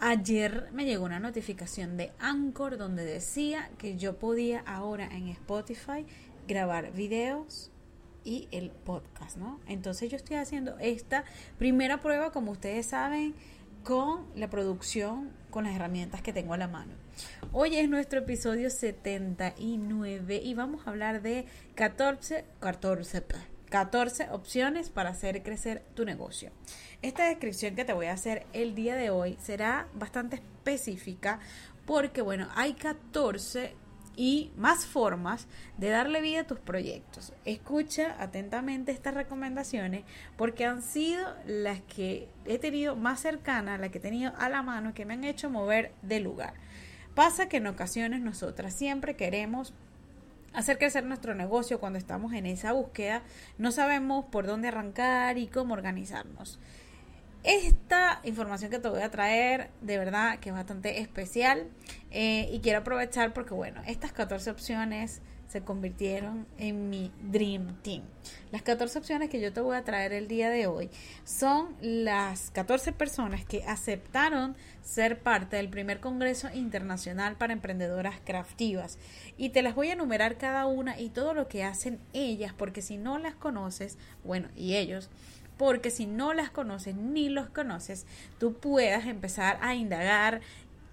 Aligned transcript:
Ayer 0.00 0.68
me 0.72 0.84
llegó 0.84 1.04
una 1.04 1.18
notificación 1.18 1.96
de 1.96 2.12
Anchor 2.20 2.78
donde 2.78 3.04
decía 3.04 3.68
que 3.78 3.96
yo 3.96 4.16
podía 4.16 4.60
ahora 4.60 5.08
en 5.08 5.26
Spotify 5.26 6.06
grabar 6.46 6.92
videos 6.92 7.72
y 8.22 8.46
el 8.52 8.70
podcast, 8.70 9.38
¿no? 9.38 9.58
Entonces 9.66 10.08
yo 10.08 10.16
estoy 10.16 10.36
haciendo 10.36 10.78
esta 10.78 11.24
primera 11.58 12.00
prueba, 12.00 12.30
como 12.30 12.52
ustedes 12.52 12.86
saben, 12.86 13.34
con 13.82 14.24
la 14.36 14.48
producción, 14.48 15.32
con 15.50 15.64
las 15.64 15.74
herramientas 15.74 16.22
que 16.22 16.32
tengo 16.32 16.54
a 16.54 16.58
la 16.58 16.68
mano. 16.68 16.92
Hoy 17.52 17.74
es 17.74 17.88
nuestro 17.88 18.20
episodio 18.20 18.70
79 18.70 20.40
y 20.44 20.54
vamos 20.54 20.86
a 20.86 20.90
hablar 20.90 21.22
de 21.22 21.46
14, 21.74 22.44
14, 22.60 23.24
14 23.68 24.30
opciones 24.30 24.90
para 24.90 25.10
hacer 25.10 25.42
crecer 25.42 25.82
tu 25.94 26.04
negocio. 26.04 26.50
Esta 27.02 27.28
descripción 27.28 27.74
que 27.74 27.84
te 27.84 27.92
voy 27.92 28.06
a 28.06 28.12
hacer 28.12 28.46
el 28.52 28.74
día 28.74 28.96
de 28.96 29.10
hoy 29.10 29.36
será 29.40 29.88
bastante 29.94 30.36
específica 30.36 31.40
porque, 31.86 32.22
bueno, 32.22 32.48
hay 32.54 32.74
14 32.74 33.74
y 34.18 34.50
más 34.56 34.84
formas 34.84 35.46
de 35.76 35.90
darle 35.90 36.20
vida 36.20 36.40
a 36.40 36.46
tus 36.46 36.58
proyectos. 36.58 37.32
Escucha 37.44 38.16
atentamente 38.18 38.90
estas 38.90 39.14
recomendaciones 39.14 40.04
porque 40.36 40.64
han 40.64 40.82
sido 40.82 41.36
las 41.46 41.80
que 41.82 42.28
he 42.44 42.58
tenido 42.58 42.96
más 42.96 43.20
cercanas, 43.20 43.78
las 43.78 43.90
que 43.90 43.98
he 43.98 44.00
tenido 44.00 44.32
a 44.36 44.48
la 44.48 44.62
mano, 44.62 44.92
que 44.92 45.04
me 45.04 45.14
han 45.14 45.22
hecho 45.22 45.50
mover 45.50 45.92
de 46.02 46.18
lugar. 46.18 46.54
Pasa 47.14 47.48
que 47.48 47.58
en 47.58 47.68
ocasiones 47.68 48.20
nosotras 48.20 48.74
siempre 48.74 49.14
queremos 49.14 49.72
hacer 50.52 50.78
crecer 50.78 51.04
nuestro 51.04 51.34
negocio 51.34 51.80
cuando 51.80 51.98
estamos 51.98 52.32
en 52.32 52.46
esa 52.46 52.72
búsqueda, 52.72 53.22
no 53.58 53.72
sabemos 53.72 54.24
por 54.26 54.46
dónde 54.46 54.68
arrancar 54.68 55.38
y 55.38 55.46
cómo 55.46 55.74
organizarnos. 55.74 56.58
Esta 57.44 58.20
información 58.24 58.70
que 58.70 58.78
te 58.78 58.88
voy 58.88 59.02
a 59.02 59.10
traer, 59.10 59.70
de 59.80 59.96
verdad 59.96 60.38
que 60.40 60.48
es 60.48 60.54
bastante 60.54 61.00
especial 61.00 61.68
eh, 62.10 62.48
y 62.52 62.60
quiero 62.60 62.80
aprovechar 62.80 63.32
porque, 63.32 63.54
bueno, 63.54 63.80
estas 63.86 64.12
14 64.12 64.50
opciones 64.50 65.22
se 65.48 65.62
convirtieron 65.62 66.46
en 66.58 66.90
mi 66.90 67.10
Dream 67.22 67.76
Team. 67.82 68.02
Las 68.52 68.62
14 68.62 68.98
opciones 68.98 69.30
que 69.30 69.40
yo 69.40 69.52
te 69.52 69.60
voy 69.60 69.76
a 69.76 69.84
traer 69.84 70.12
el 70.12 70.28
día 70.28 70.50
de 70.50 70.66
hoy 70.66 70.90
son 71.24 71.74
las 71.80 72.50
14 72.50 72.92
personas 72.92 73.44
que 73.44 73.64
aceptaron 73.64 74.56
ser 74.82 75.20
parte 75.20 75.56
del 75.56 75.68
primer 75.68 76.00
Congreso 76.00 76.48
Internacional 76.52 77.36
para 77.36 77.54
Emprendedoras 77.54 78.20
Craftivas. 78.24 78.98
Y 79.36 79.50
te 79.50 79.62
las 79.62 79.74
voy 79.74 79.88
a 79.88 79.94
enumerar 79.94 80.36
cada 80.36 80.66
una 80.66 80.98
y 81.00 81.08
todo 81.08 81.34
lo 81.34 81.48
que 81.48 81.64
hacen 81.64 81.98
ellas, 82.12 82.52
porque 82.56 82.82
si 82.82 82.98
no 82.98 83.18
las 83.18 83.34
conoces, 83.34 83.98
bueno, 84.24 84.48
y 84.54 84.76
ellos, 84.76 85.08
porque 85.56 85.90
si 85.90 86.06
no 86.06 86.34
las 86.34 86.50
conoces 86.50 86.94
ni 86.94 87.28
los 87.28 87.48
conoces, 87.48 88.06
tú 88.38 88.54
puedas 88.54 89.06
empezar 89.06 89.58
a 89.62 89.74
indagar 89.74 90.40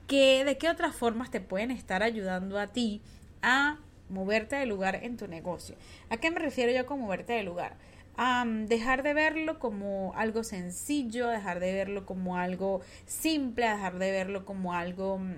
que, 0.07 0.43
de 0.45 0.57
qué 0.57 0.69
otras 0.69 0.95
formas 0.95 1.29
te 1.29 1.41
pueden 1.41 1.71
estar 1.71 2.03
ayudando 2.03 2.59
a 2.59 2.67
ti 2.67 3.01
a 3.41 3.77
moverte 4.09 4.55
de 4.55 4.65
lugar 4.65 4.99
en 5.03 5.17
tu 5.17 5.27
negocio. 5.27 5.75
¿A 6.09 6.17
qué 6.17 6.31
me 6.31 6.39
refiero 6.39 6.71
yo 6.71 6.85
con 6.85 6.99
moverte 6.99 7.33
de 7.33 7.43
lugar? 7.43 7.77
A 8.17 8.45
dejar 8.45 9.03
de 9.03 9.13
verlo 9.13 9.59
como 9.59 10.13
algo 10.15 10.43
sencillo, 10.43 11.27
dejar 11.27 11.59
de 11.59 11.73
verlo 11.73 12.05
como 12.05 12.37
algo 12.37 12.81
simple, 13.05 13.67
dejar 13.67 13.97
de 13.99 14.11
verlo 14.11 14.45
como 14.45 14.73
algo 14.73 15.17
mm, 15.17 15.35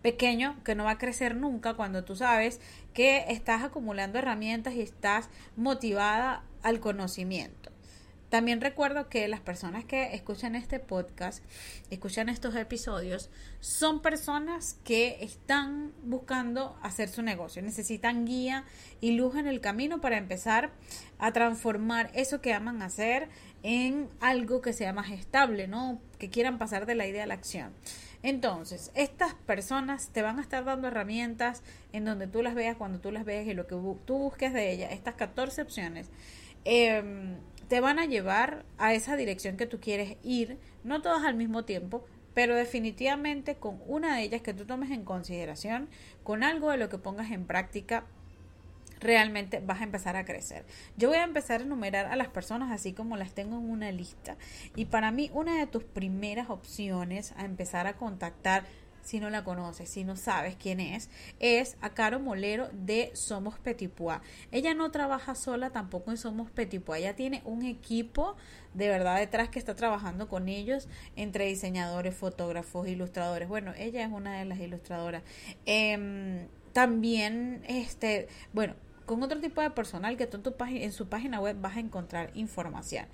pequeño 0.00 0.56
que 0.64 0.74
no 0.74 0.84
va 0.84 0.92
a 0.92 0.98
crecer 0.98 1.34
nunca 1.34 1.74
cuando 1.74 2.04
tú 2.04 2.16
sabes 2.16 2.60
que 2.92 3.24
estás 3.28 3.62
acumulando 3.62 4.18
herramientas 4.18 4.74
y 4.74 4.82
estás 4.82 5.28
motivada 5.56 6.44
al 6.62 6.80
conocimiento. 6.80 7.63
También 8.34 8.60
recuerdo 8.60 9.08
que 9.08 9.28
las 9.28 9.38
personas 9.38 9.84
que 9.84 10.12
escuchan 10.12 10.56
este 10.56 10.80
podcast, 10.80 11.44
escuchan 11.90 12.28
estos 12.28 12.56
episodios, 12.56 13.30
son 13.60 14.02
personas 14.02 14.76
que 14.82 15.18
están 15.20 15.92
buscando 16.02 16.76
hacer 16.82 17.08
su 17.08 17.22
negocio, 17.22 17.62
necesitan 17.62 18.26
guía 18.26 18.64
y 19.00 19.12
luz 19.12 19.36
en 19.36 19.46
el 19.46 19.60
camino 19.60 20.00
para 20.00 20.16
empezar 20.16 20.72
a 21.20 21.30
transformar 21.30 22.10
eso 22.12 22.40
que 22.40 22.52
aman 22.52 22.82
hacer 22.82 23.28
en 23.62 24.08
algo 24.18 24.60
que 24.60 24.72
sea 24.72 24.92
más 24.92 25.12
estable, 25.12 25.68
¿no? 25.68 26.00
Que 26.18 26.28
quieran 26.28 26.58
pasar 26.58 26.86
de 26.86 26.96
la 26.96 27.06
idea 27.06 27.22
a 27.22 27.26
la 27.28 27.34
acción. 27.34 27.72
Entonces, 28.24 28.90
estas 28.96 29.34
personas 29.34 30.08
te 30.08 30.22
van 30.22 30.40
a 30.40 30.42
estar 30.42 30.64
dando 30.64 30.88
herramientas 30.88 31.62
en 31.92 32.04
donde 32.04 32.26
tú 32.26 32.42
las 32.42 32.56
veas 32.56 32.76
cuando 32.76 32.98
tú 32.98 33.12
las 33.12 33.24
veas 33.24 33.46
y 33.46 33.54
lo 33.54 33.68
que 33.68 33.76
tú 34.04 34.18
busques 34.18 34.52
de 34.52 34.72
ellas, 34.72 34.90
estas 34.90 35.14
14 35.14 35.62
opciones. 35.62 36.10
Eh, 36.64 37.36
te 37.68 37.80
van 37.80 37.98
a 37.98 38.06
llevar 38.06 38.64
a 38.78 38.94
esa 38.94 39.16
dirección 39.16 39.56
que 39.56 39.66
tú 39.66 39.80
quieres 39.80 40.16
ir, 40.22 40.58
no 40.82 41.02
todas 41.02 41.24
al 41.24 41.34
mismo 41.34 41.64
tiempo, 41.64 42.04
pero 42.34 42.56
definitivamente 42.56 43.54
con 43.54 43.80
una 43.86 44.16
de 44.16 44.22
ellas 44.22 44.42
que 44.42 44.54
tú 44.54 44.66
tomes 44.66 44.90
en 44.90 45.04
consideración, 45.04 45.88
con 46.22 46.42
algo 46.42 46.70
de 46.70 46.78
lo 46.78 46.88
que 46.88 46.98
pongas 46.98 47.30
en 47.30 47.46
práctica, 47.46 48.04
realmente 49.00 49.60
vas 49.64 49.80
a 49.80 49.84
empezar 49.84 50.16
a 50.16 50.24
crecer. 50.24 50.64
Yo 50.96 51.08
voy 51.08 51.18
a 51.18 51.24
empezar 51.24 51.60
a 51.60 51.64
enumerar 51.64 52.06
a 52.06 52.16
las 52.16 52.28
personas 52.28 52.72
así 52.72 52.92
como 52.92 53.16
las 53.16 53.32
tengo 53.32 53.56
en 53.58 53.70
una 53.70 53.92
lista. 53.92 54.36
Y 54.74 54.86
para 54.86 55.10
mí 55.10 55.30
una 55.34 55.58
de 55.58 55.66
tus 55.66 55.84
primeras 55.84 56.50
opciones 56.50 57.32
a 57.36 57.44
empezar 57.44 57.86
a 57.86 57.94
contactar 57.94 58.64
si 59.04 59.20
no 59.20 59.30
la 59.30 59.44
conoces, 59.44 59.88
si 59.88 60.02
no 60.02 60.16
sabes 60.16 60.56
quién 60.56 60.80
es, 60.80 61.08
es 61.38 61.76
a 61.80 61.90
Caro 61.90 62.18
Molero 62.18 62.68
de 62.72 63.10
Somos 63.14 63.58
Petipois. 63.58 64.18
Ella 64.50 64.74
no 64.74 64.90
trabaja 64.90 65.34
sola 65.34 65.70
tampoco 65.70 66.10
en 66.10 66.16
Somos 66.16 66.50
Petipois, 66.50 67.00
ella 67.00 67.14
tiene 67.14 67.42
un 67.44 67.64
equipo 67.64 68.36
de 68.74 68.88
verdad 68.88 69.18
detrás 69.18 69.48
que 69.48 69.58
está 69.58 69.76
trabajando 69.76 70.28
con 70.28 70.48
ellos 70.48 70.88
entre 71.16 71.46
diseñadores, 71.46 72.14
fotógrafos, 72.16 72.88
ilustradores. 72.88 73.48
Bueno, 73.48 73.72
ella 73.78 74.02
es 74.02 74.12
una 74.12 74.38
de 74.38 74.44
las 74.44 74.58
ilustradoras. 74.58 75.22
Em, 75.64 76.48
también, 76.72 77.62
este, 77.68 78.26
bueno, 78.52 78.74
con 79.06 79.22
otro 79.22 79.40
tipo 79.40 79.60
de 79.60 79.70
personal 79.70 80.16
que 80.16 80.26
tú 80.26 80.38
en, 80.38 80.42
tu 80.42 80.54
en 80.64 80.92
su 80.92 81.08
página 81.08 81.40
web 81.40 81.56
vas 81.60 81.76
a 81.76 81.80
encontrar 81.80 82.30
información. 82.34 83.06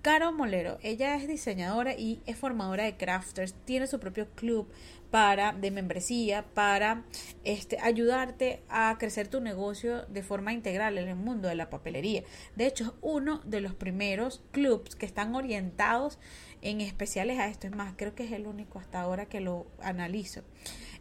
Caro 0.00 0.32
Molero, 0.32 0.78
ella 0.82 1.16
es 1.16 1.26
diseñadora 1.26 1.92
y 1.94 2.22
es 2.24 2.36
formadora 2.36 2.84
de 2.84 2.96
crafters, 2.96 3.54
tiene 3.64 3.88
su 3.88 3.98
propio 3.98 4.28
club 4.30 4.68
para 5.10 5.52
de 5.52 5.72
membresía 5.72 6.44
para 6.54 7.04
este 7.42 7.78
ayudarte 7.80 8.62
a 8.68 8.94
crecer 8.98 9.26
tu 9.26 9.40
negocio 9.40 10.06
de 10.06 10.22
forma 10.22 10.52
integral 10.52 10.98
en 10.98 11.08
el 11.08 11.16
mundo 11.16 11.48
de 11.48 11.56
la 11.56 11.68
papelería. 11.68 12.22
De 12.54 12.66
hecho, 12.66 12.84
es 12.84 12.92
uno 13.00 13.40
de 13.44 13.60
los 13.60 13.74
primeros 13.74 14.42
clubs 14.52 14.94
que 14.94 15.06
están 15.06 15.34
orientados 15.34 16.18
en 16.62 16.80
especiales 16.80 17.40
a 17.40 17.48
esto. 17.48 17.66
Es 17.66 17.74
más, 17.74 17.94
creo 17.96 18.14
que 18.14 18.24
es 18.24 18.32
el 18.32 18.46
único 18.46 18.78
hasta 18.78 19.00
ahora 19.00 19.26
que 19.26 19.40
lo 19.40 19.66
analizo. 19.80 20.42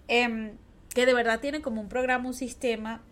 Em, 0.08 0.58
que 0.96 1.06
de 1.06 1.14
verdad 1.14 1.40
tiene 1.40 1.62
como 1.62 1.82
un 1.82 1.90
programa, 1.90 2.28
un 2.28 2.34
sistema 2.34 3.04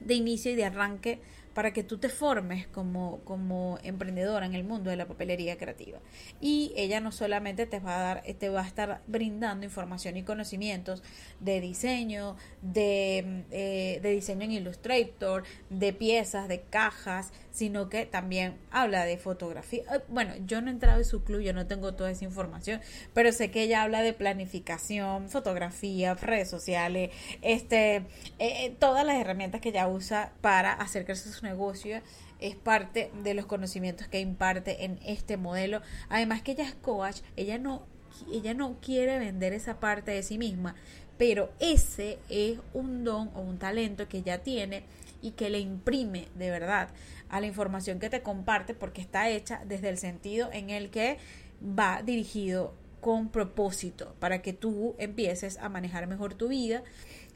de 0.00 0.14
inicio 0.14 0.52
y 0.52 0.54
de 0.54 0.66
arranque 0.66 1.20
para 1.56 1.72
que 1.72 1.82
tú 1.82 1.96
te 1.96 2.10
formes 2.10 2.66
como, 2.66 3.20
como 3.24 3.78
emprendedora 3.82 4.44
en 4.44 4.54
el 4.54 4.62
mundo 4.62 4.90
de 4.90 4.96
la 4.96 5.06
papelería 5.06 5.56
creativa. 5.56 6.00
Y 6.38 6.74
ella 6.76 7.00
no 7.00 7.12
solamente 7.12 7.64
te 7.64 7.80
va 7.80 7.96
a 7.96 8.02
dar, 8.02 8.22
te 8.38 8.50
va 8.50 8.60
a 8.60 8.66
estar 8.66 9.00
brindando 9.06 9.64
información 9.64 10.18
y 10.18 10.22
conocimientos 10.22 11.02
de 11.40 11.62
diseño, 11.62 12.36
de, 12.60 13.44
eh, 13.50 14.00
de 14.02 14.10
diseño 14.10 14.42
en 14.42 14.52
Illustrator, 14.52 15.44
de 15.70 15.94
piezas, 15.94 16.46
de 16.46 16.60
cajas, 16.60 17.32
sino 17.56 17.88
que 17.88 18.04
también 18.04 18.58
habla 18.70 19.06
de 19.06 19.16
fotografía. 19.16 19.82
Eh, 19.90 20.00
bueno, 20.08 20.34
yo 20.46 20.60
no 20.60 20.68
he 20.68 20.72
entrado 20.72 20.98
en 20.98 21.06
su 21.06 21.24
club, 21.24 21.40
yo 21.40 21.54
no 21.54 21.66
tengo 21.66 21.94
toda 21.94 22.10
esa 22.10 22.24
información, 22.24 22.82
pero 23.14 23.32
sé 23.32 23.50
que 23.50 23.62
ella 23.62 23.82
habla 23.82 24.02
de 24.02 24.12
planificación, 24.12 25.30
fotografía, 25.30 26.12
redes 26.14 26.50
sociales, 26.50 27.12
este, 27.40 28.04
eh, 28.38 28.76
todas 28.78 29.06
las 29.06 29.16
herramientas 29.16 29.62
que 29.62 29.70
ella 29.70 29.88
usa 29.88 30.34
para 30.42 30.74
hacer 30.74 31.06
crecer 31.06 31.32
su 31.32 31.46
negocio 31.46 32.02
es 32.40 32.56
parte 32.56 33.10
de 33.22 33.32
los 33.32 33.46
conocimientos 33.46 34.06
que 34.06 34.20
imparte 34.20 34.84
en 34.84 35.00
este 35.06 35.38
modelo. 35.38 35.80
Además 36.10 36.42
que 36.42 36.52
ella 36.52 36.64
es 36.64 36.74
coach, 36.74 37.20
ella 37.36 37.56
no, 37.56 37.86
ella 38.30 38.52
no 38.52 38.76
quiere 38.82 39.18
vender 39.18 39.54
esa 39.54 39.80
parte 39.80 40.10
de 40.10 40.22
sí 40.22 40.36
misma, 40.36 40.74
pero 41.16 41.50
ese 41.58 42.18
es 42.28 42.58
un 42.74 43.02
don 43.02 43.30
o 43.34 43.40
un 43.40 43.58
talento 43.58 44.06
que 44.10 44.18
ella 44.18 44.42
tiene 44.42 44.82
y 45.22 45.32
que 45.32 45.50
le 45.50 45.58
imprime 45.58 46.28
de 46.34 46.50
verdad 46.50 46.88
a 47.28 47.40
la 47.40 47.46
información 47.46 47.98
que 47.98 48.10
te 48.10 48.22
comparte 48.22 48.74
porque 48.74 49.00
está 49.00 49.28
hecha 49.28 49.62
desde 49.66 49.88
el 49.88 49.98
sentido 49.98 50.50
en 50.52 50.70
el 50.70 50.90
que 50.90 51.18
va 51.62 52.02
dirigido 52.02 52.74
con 53.00 53.28
propósito 53.28 54.14
para 54.18 54.42
que 54.42 54.52
tú 54.52 54.94
empieces 54.98 55.58
a 55.58 55.68
manejar 55.68 56.06
mejor 56.06 56.34
tu 56.34 56.48
vida 56.48 56.82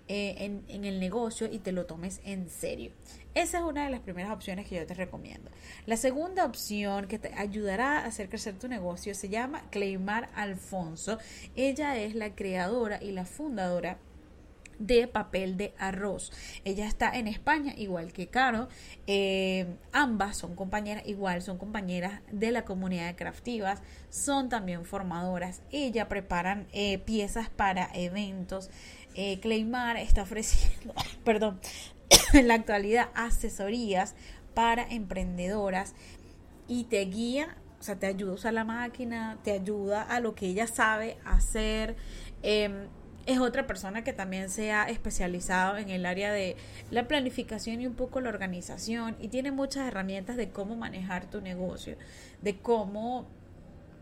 eh, 0.09 0.35
en, 0.38 0.65
en, 0.67 0.85
el 0.85 0.99
negocio 0.99 1.49
y 1.50 1.61
te 1.61 1.71
lo 1.71 1.87
tomes 1.87 2.21
en 2.25 2.50
serio. 2.50 2.91
Esa 3.35 3.59
es 3.59 3.65
una 3.65 3.85
de 3.85 3.91
las 3.91 4.00
primeras 4.00 4.32
opciones 4.32 4.67
que 4.67 4.75
yo 4.75 4.85
te 4.85 4.94
recomiendo. 4.94 5.53
La 5.87 5.97
segunda 5.97 6.44
opción 6.44 7.06
que 7.06 7.21
te 7.21 7.32
ayudará 7.35 8.00
a 8.00 8.06
hacer 8.06 8.29
crecer 8.29 8.59
tu 8.59 8.67
negocio 8.67 9.15
se 9.15 9.29
llama 9.29 9.62
Cleimar 9.71 10.29
Alfonso. 10.35 11.19
Ella 11.55 11.97
es 11.97 12.17
la 12.17 12.35
creadora 12.35 13.00
y 13.00 13.12
la 13.12 13.25
fundadora 13.25 13.99
de 14.81 15.06
papel 15.06 15.56
de 15.56 15.73
arroz. 15.79 16.32
Ella 16.65 16.88
está 16.88 17.17
en 17.17 17.29
España, 17.29 17.75
igual 17.77 18.12
que 18.12 18.27
Caro. 18.27 18.69
Eh, 19.06 19.77
ambas 19.93 20.38
son 20.38 20.56
compañeras, 20.56 21.05
igual 21.06 21.43
son 21.43 21.59
compañeras 21.59 22.23
de 22.32 22.50
la 22.50 22.65
comunidad 22.65 23.06
de 23.06 23.15
craftivas. 23.15 23.81
Son 24.09 24.49
también 24.49 24.85
formadoras. 24.85 25.62
Ella 25.71 26.09
preparan 26.09 26.67
eh, 26.73 26.99
piezas 26.99 27.50
para 27.50 27.91
eventos. 27.94 28.71
Eh, 29.15 29.38
Claymar 29.41 29.97
está 29.99 30.23
ofreciendo, 30.23 30.94
perdón, 31.25 31.61
en 32.32 32.49
la 32.49 32.55
actualidad 32.55 33.11
asesorías 33.15 34.15
para 34.55 34.82
emprendedoras 34.82 35.94
y 36.67 36.85
te 36.85 37.05
guía, 37.05 37.56
o 37.79 37.82
sea, 37.82 37.99
te 37.99 38.06
ayuda 38.06 38.32
a 38.32 38.35
usar 38.35 38.55
la 38.55 38.65
máquina, 38.65 39.38
te 39.43 39.53
ayuda 39.53 40.03
a 40.03 40.21
lo 40.21 40.35
que 40.35 40.47
ella 40.47 40.67
sabe 40.67 41.19
hacer. 41.25 41.97
Em, 42.43 42.88
es 43.26 43.38
otra 43.38 43.67
persona 43.67 44.05
que 44.05 44.12
también 44.12 44.50
se 44.50 44.72
ha 44.72 44.84
especializado 44.84 45.76
en 45.76 45.90
el 45.90 46.06
área 46.06 46.32
de 46.32 46.56
la 46.90 47.06
planificación 47.06 47.81
y 47.81 47.87
un 47.87 47.94
poco 47.94 48.20
la 48.20 48.28
organización 48.28 49.17
y 49.20 49.28
tiene 49.28 49.52
muchas 49.52 49.87
herramientas 49.87 50.37
de 50.37 50.50
cómo 50.50 50.76
manejar 50.76 51.31
tu 51.31 51.40
negocio, 51.40 51.96
de 52.43 52.58
cómo 52.58 53.26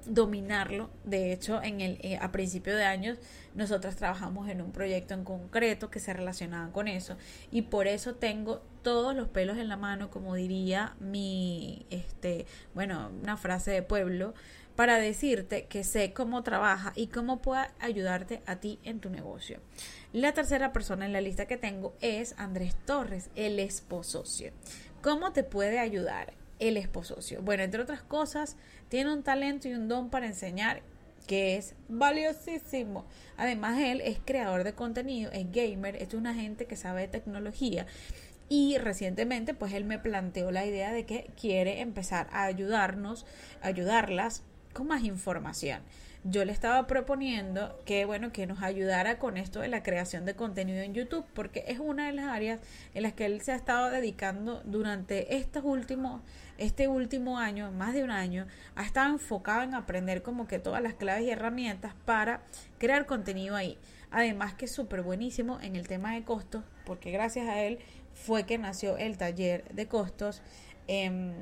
dominarlo. 0.07 0.91
De 1.05 1.33
hecho, 1.33 1.63
en 1.63 1.81
el, 1.81 1.99
eh, 2.03 2.19
a 2.21 2.33
principio 2.33 2.77
de 2.77 2.85
años 2.85 3.19
nosotras 3.55 3.97
trabajamos 3.97 4.49
en 4.49 4.63
un 4.63 4.73
proyecto 4.73 5.15
en 5.15 5.25
concreto 5.25 5.91
que 5.91 6.01
se 6.01 6.13
relacionaba 6.13 6.73
con 6.73 6.89
eso 6.89 7.17
y 7.51 7.63
por 7.63 7.87
eso 7.87 8.15
tengo 8.15 8.63
todos 8.83 9.15
los 9.15 9.29
pelos 9.29 9.59
en 9.59 9.69
la 9.69 9.77
mano, 9.77 10.11
como 10.11 10.35
diría 10.35 10.95
mi, 11.01 11.85
este, 11.91 12.47
bueno, 12.75 13.11
una 13.23 13.37
frase 13.37 13.71
de 13.71 13.83
pueblo, 13.83 14.35
para 14.79 15.01
decirte 15.01 15.67
que 15.67 15.83
sé 15.83 16.13
cómo 16.13 16.45
trabaja 16.45 16.93
y 16.95 17.09
cómo 17.09 17.43
puede 17.43 17.67
ayudarte 17.81 18.43
a 18.47 18.61
ti 18.61 18.79
en 18.85 19.01
tu 19.01 19.11
negocio. 19.11 19.59
La 20.13 20.35
tercera 20.35 20.73
persona 20.73 21.05
en 21.05 21.13
la 21.13 21.21
lista 21.21 21.49
que 21.49 21.57
tengo 21.57 21.97
es 22.01 22.37
Andrés 22.39 22.77
Torres, 22.87 23.29
el 23.35 23.59
esposocio. 23.59 24.53
¿Cómo 25.03 25.33
te 25.33 25.43
puede 25.43 25.81
ayudar 25.81 26.33
el 26.61 26.77
esposocio? 26.77 27.43
Bueno, 27.43 27.65
entre 27.65 27.83
otras 27.83 28.03
cosas, 28.03 28.57
tiene 28.89 29.13
un 29.13 29.25
talento 29.25 29.67
y 29.67 29.75
un 29.75 29.89
don 29.89 30.11
para 30.11 30.29
enseñar 30.29 30.83
que 31.27 31.57
es 31.57 31.75
valiosísimo. 31.89 33.05
Además, 33.37 33.81
él 33.81 34.01
es 34.01 34.21
creador 34.25 34.63
de 34.63 34.75
contenido, 34.75 35.33
es 35.33 35.51
gamer, 35.51 35.97
es 35.97 36.15
una 36.15 36.35
gente 36.35 36.67
que 36.67 36.77
sabe 36.77 37.01
de 37.01 37.09
tecnología. 37.09 37.89
Y 38.49 38.79
recientemente, 38.79 39.55
pues 39.55 39.73
él 39.73 39.85
me 39.85 39.99
planteó 39.99 40.53
la 40.53 40.65
idea 40.65 40.93
de 40.93 41.05
que 41.05 41.33
quiere 41.37 41.81
empezar 41.81 42.29
a 42.31 42.45
ayudarnos, 42.45 43.27
ayudarlas 43.61 44.45
más 44.85 45.03
información. 45.03 45.83
Yo 46.25 46.45
le 46.45 46.53
estaba 46.53 46.87
proponiendo 46.89 47.81
que, 47.87 48.05
bueno, 48.05 48.33
que 48.33 48.47
nos 48.47 48.63
ayudara 48.63 49.19
con 49.19 49.37
esto 49.37 49.61
de 49.61 49.69
la 49.69 49.85
creación 49.85 50.25
de 50.25 50.35
contenido 50.35 50.81
en 50.81 50.93
YouTube, 50.93 51.25
porque 51.33 51.65
es 51.69 51.79
una 51.79 52.09
de 52.09 52.13
las 52.13 52.27
áreas 52.27 52.61
en 52.95 53.05
las 53.05 53.13
que 53.13 53.25
él 53.25 53.41
se 53.41 53.53
ha 53.53 53.57
estado 53.57 53.91
dedicando 53.91 54.61
durante 54.65 55.37
estos 55.37 55.63
últimos, 55.65 56.21
este 56.59 56.89
último 56.89 57.39
año, 57.39 57.71
más 57.71 57.95
de 57.95 58.03
un 58.03 58.11
año, 58.11 58.47
ha 58.75 58.85
estado 58.85 59.11
enfocado 59.11 59.63
en 59.63 59.75
aprender 59.75 60.23
como 60.23 60.49
que 60.49 60.59
todas 60.59 60.83
las 60.83 60.95
claves 60.95 61.25
y 61.25 61.31
herramientas 61.31 61.95
para 62.05 62.43
crear 62.79 63.07
contenido 63.07 63.55
ahí. 63.55 63.79
Además 64.11 64.55
que 64.55 64.65
es 64.65 64.73
súper 64.73 65.03
buenísimo 65.03 65.61
en 65.61 65.77
el 65.77 65.87
tema 65.87 66.15
de 66.15 66.25
costos, 66.25 66.65
porque 66.85 67.13
gracias 67.13 67.49
a 67.49 67.61
él 67.61 67.79
fue 68.13 68.45
que 68.45 68.59
nació 68.59 68.97
el 68.97 69.17
taller 69.19 69.65
de 69.73 69.87
costos. 69.87 70.43
Em, 70.89 71.33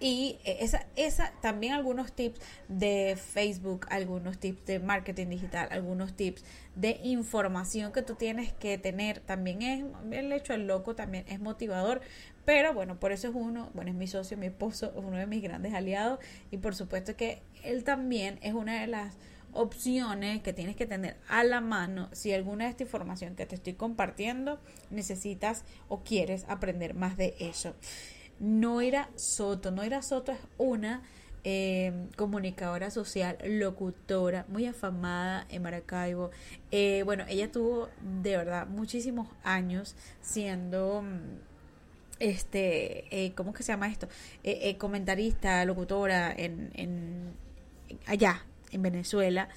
y 0.00 0.38
esa, 0.44 0.86
esa, 0.94 1.32
también 1.40 1.72
algunos 1.72 2.12
tips 2.12 2.40
de 2.68 3.16
Facebook, 3.16 3.86
algunos 3.90 4.38
tips 4.38 4.64
de 4.66 4.78
marketing 4.78 5.28
digital, 5.28 5.68
algunos 5.72 6.14
tips 6.14 6.44
de 6.76 7.00
información 7.02 7.92
que 7.92 8.02
tú 8.02 8.14
tienes 8.14 8.52
que 8.52 8.78
tener. 8.78 9.20
También 9.20 9.62
es, 9.62 9.84
el 10.12 10.32
hecho 10.32 10.52
del 10.52 10.66
loco 10.66 10.94
también 10.94 11.24
es 11.28 11.40
motivador. 11.40 12.00
Pero 12.44 12.72
bueno, 12.72 12.98
por 13.00 13.12
eso 13.12 13.28
es 13.28 13.34
uno, 13.34 13.70
bueno, 13.74 13.90
es 13.90 13.96
mi 13.96 14.06
socio, 14.06 14.36
mi 14.36 14.46
esposo, 14.46 14.92
uno 14.94 15.16
de 15.16 15.26
mis 15.26 15.42
grandes 15.42 15.74
aliados. 15.74 16.20
Y 16.50 16.58
por 16.58 16.74
supuesto 16.74 17.16
que 17.16 17.42
él 17.64 17.82
también 17.82 18.38
es 18.42 18.54
una 18.54 18.80
de 18.80 18.86
las 18.86 19.16
opciones 19.52 20.42
que 20.42 20.52
tienes 20.52 20.76
que 20.76 20.86
tener 20.86 21.16
a 21.28 21.42
la 21.42 21.60
mano 21.60 22.08
si 22.12 22.32
alguna 22.32 22.64
de 22.64 22.70
esta 22.70 22.82
información 22.84 23.34
que 23.34 23.46
te 23.46 23.54
estoy 23.54 23.74
compartiendo 23.74 24.60
necesitas 24.90 25.64
o 25.88 26.04
quieres 26.04 26.44
aprender 26.48 26.94
más 26.94 27.16
de 27.16 27.34
eso. 27.40 27.74
Noira 28.40 29.08
Soto. 29.16 29.70
Noira 29.70 30.02
Soto 30.02 30.32
es 30.32 30.38
una 30.58 31.02
eh, 31.44 32.08
comunicadora 32.16 32.90
social, 32.90 33.38
locutora, 33.44 34.44
muy 34.48 34.66
afamada 34.66 35.46
en 35.48 35.62
Maracaibo. 35.62 36.30
Eh, 36.70 37.02
bueno, 37.04 37.24
ella 37.28 37.50
tuvo 37.50 37.88
de 38.20 38.36
verdad 38.36 38.66
muchísimos 38.66 39.28
años 39.44 39.96
siendo 40.20 41.04
este, 42.18 43.06
eh, 43.10 43.32
¿cómo 43.34 43.52
que 43.52 43.62
se 43.62 43.72
llama 43.72 43.88
esto? 43.88 44.08
comentarista, 44.78 45.64
locutora 45.64 46.32
en, 46.36 46.70
en 46.74 47.32
allá 48.06 48.44
en 48.70 48.82
Venezuela, 48.82 49.48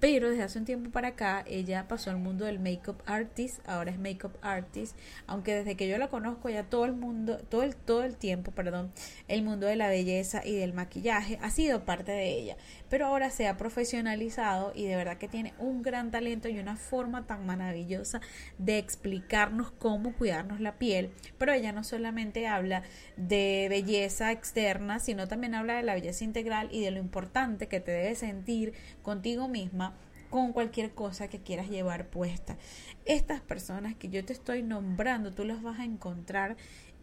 pero 0.00 0.30
desde 0.30 0.42
hace 0.42 0.58
un 0.58 0.64
tiempo 0.64 0.90
para 0.90 1.08
acá 1.08 1.44
ella 1.46 1.86
pasó 1.86 2.10
al 2.10 2.16
mundo 2.16 2.46
del 2.46 2.58
makeup 2.58 3.02
artist, 3.06 3.60
ahora 3.68 3.90
es 3.90 3.98
makeup 3.98 4.36
artist, 4.40 4.96
aunque 5.26 5.54
desde 5.54 5.76
que 5.76 5.86
yo 5.88 5.98
la 5.98 6.08
conozco 6.08 6.48
ya 6.48 6.64
todo 6.64 6.86
el 6.86 6.94
mundo, 6.94 7.38
todo 7.48 7.62
el, 7.62 7.76
todo 7.76 8.02
el 8.02 8.16
tiempo, 8.16 8.50
perdón, 8.50 8.92
el 9.28 9.42
mundo 9.42 9.66
de 9.66 9.76
la 9.76 9.88
belleza 9.88 10.44
y 10.44 10.56
del 10.56 10.72
maquillaje 10.72 11.38
ha 11.42 11.50
sido 11.50 11.84
parte 11.84 12.12
de 12.12 12.30
ella, 12.30 12.56
pero 12.88 13.06
ahora 13.06 13.30
se 13.30 13.46
ha 13.46 13.58
profesionalizado 13.58 14.72
y 14.74 14.86
de 14.86 14.96
verdad 14.96 15.18
que 15.18 15.28
tiene 15.28 15.52
un 15.58 15.82
gran 15.82 16.10
talento 16.10 16.48
y 16.48 16.58
una 16.58 16.76
forma 16.76 17.26
tan 17.26 17.44
maravillosa 17.44 18.22
de 18.58 18.78
explicarnos 18.78 19.70
cómo 19.70 20.14
cuidarnos 20.14 20.60
la 20.60 20.78
piel, 20.78 21.10
pero 21.36 21.52
ella 21.52 21.72
no 21.72 21.84
solamente 21.84 22.46
habla 22.46 22.82
de 23.16 23.66
belleza 23.68 24.32
externa, 24.32 24.98
sino 24.98 25.28
también 25.28 25.54
habla 25.54 25.76
de 25.76 25.82
la 25.82 25.94
belleza 25.94 26.24
integral 26.24 26.68
y 26.72 26.82
de 26.82 26.90
lo 26.90 26.98
importante 26.98 27.68
que 27.68 27.80
te 27.80 27.90
debes 27.90 28.18
sentir 28.18 28.72
contigo 29.02 29.46
misma 29.48 29.89
con 30.30 30.52
cualquier 30.52 30.92
cosa 30.92 31.28
que 31.28 31.40
quieras 31.40 31.68
llevar 31.68 32.06
puesta. 32.06 32.56
Estas 33.04 33.40
personas 33.40 33.94
que 33.96 34.08
yo 34.08 34.24
te 34.24 34.32
estoy 34.32 34.62
nombrando, 34.62 35.32
tú 35.32 35.44
las 35.44 35.62
vas 35.62 35.80
a 35.80 35.84
encontrar 35.84 36.56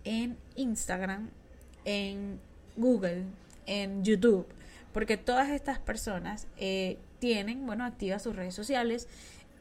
en 0.06 0.38
Instagram, 0.56 1.30
en 1.86 2.40
Google, 2.78 3.26
en 3.66 4.04
YouTube, 4.04 4.48
porque 4.94 5.18
todas 5.18 5.50
estas 5.50 5.80
personas 5.80 6.48
eh, 6.58 6.98
tienen, 7.20 7.66
bueno, 7.66 7.84
activas 7.84 8.24
sus 8.24 8.36
redes 8.36 8.56
sociales 8.56 9.08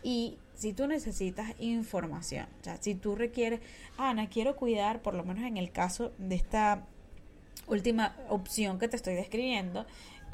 y 0.03 0.39
si 0.55 0.73
tú 0.73 0.87
necesitas 0.87 1.55
información, 1.59 2.47
o 2.61 2.65
sea, 2.65 2.77
si 2.81 2.95
tú 2.95 3.17
requieres, 3.17 3.61
Ana, 3.99 4.29
quiero 4.29 4.57
cuidar, 4.57 5.03
por 5.03 5.15
lo 5.15 5.25
menos 5.25 5.45
en 5.45 5.57
el 5.57 5.73
caso 5.73 6.13
de 6.19 6.37
esta 6.37 6.87
última 7.67 8.15
opción 8.29 8.79
que 8.79 8.89
te 8.89 8.97
estoy 8.97 9.15
describiendo, 9.15 9.87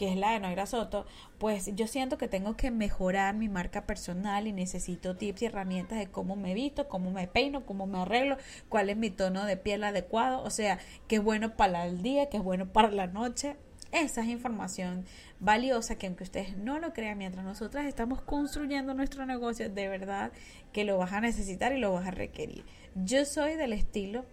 que 0.02 0.10
es 0.10 0.16
la 0.16 0.32
de 0.32 0.40
Noira 0.40 0.66
Soto, 0.66 1.06
pues 1.38 1.70
yo 1.76 1.86
siento 1.86 2.18
que 2.18 2.26
tengo 2.26 2.56
que 2.56 2.72
mejorar 2.72 3.36
mi 3.36 3.48
marca 3.48 3.86
personal 3.86 4.48
y 4.48 4.52
necesito 4.52 5.14
tips 5.14 5.42
y 5.42 5.44
herramientas 5.44 5.96
de 5.96 6.08
cómo 6.08 6.34
me 6.34 6.54
visto, 6.54 6.88
cómo 6.88 7.12
me 7.12 7.28
peino, 7.28 7.64
cómo 7.64 7.86
me 7.86 7.98
arreglo, 7.98 8.36
cuál 8.68 8.90
es 8.90 8.96
mi 8.96 9.10
tono 9.10 9.44
de 9.44 9.56
piel 9.56 9.84
adecuado, 9.84 10.42
o 10.42 10.50
sea, 10.50 10.80
qué 11.06 11.16
es 11.16 11.22
bueno 11.22 11.54
para 11.54 11.86
el 11.86 12.02
día, 12.02 12.28
qué 12.28 12.38
es 12.38 12.42
bueno 12.42 12.66
para 12.72 12.90
la 12.90 13.06
noche. 13.06 13.54
Esa 13.92 14.22
es 14.22 14.26
información 14.26 15.04
valiosa 15.38 15.94
que 15.94 16.08
aunque 16.08 16.24
ustedes 16.24 16.56
no 16.56 16.80
lo 16.80 16.92
crean, 16.92 17.18
mientras 17.18 17.44
nosotras 17.44 17.86
estamos 17.86 18.22
construyendo 18.22 18.94
nuestro 18.94 19.24
negocio, 19.24 19.70
de 19.70 19.86
verdad 19.86 20.32
que 20.72 20.82
lo 20.82 20.98
vas 20.98 21.12
a 21.12 21.20
necesitar 21.20 21.72
y 21.72 21.78
lo 21.78 21.92
vas 21.92 22.08
a 22.08 22.10
requerir. 22.10 22.64
Yo 22.96 23.24
soy 23.24 23.54
del 23.54 23.72
estilo 23.72 24.24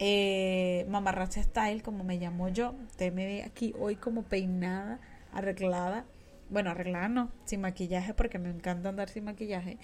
eh, 0.00 0.86
mamarracha 0.88 1.42
style, 1.42 1.82
como 1.82 2.04
me 2.04 2.18
llamo 2.18 2.48
yo. 2.48 2.74
Usted 2.88 3.12
me 3.12 3.26
ve 3.26 3.42
aquí 3.42 3.74
hoy 3.78 3.96
como 3.96 4.22
peinada, 4.22 5.00
arreglada. 5.32 6.04
Bueno, 6.50 6.70
arreglada 6.70 7.08
no, 7.08 7.30
sin 7.44 7.60
maquillaje, 7.60 8.14
porque 8.14 8.38
me 8.38 8.48
encanta 8.50 8.88
andar 8.88 9.08
sin 9.08 9.24
maquillaje. 9.24 9.78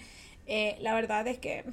Eh, 0.47 0.77
la 0.81 0.93
verdad 0.93 1.27
es 1.27 1.39
que 1.39 1.63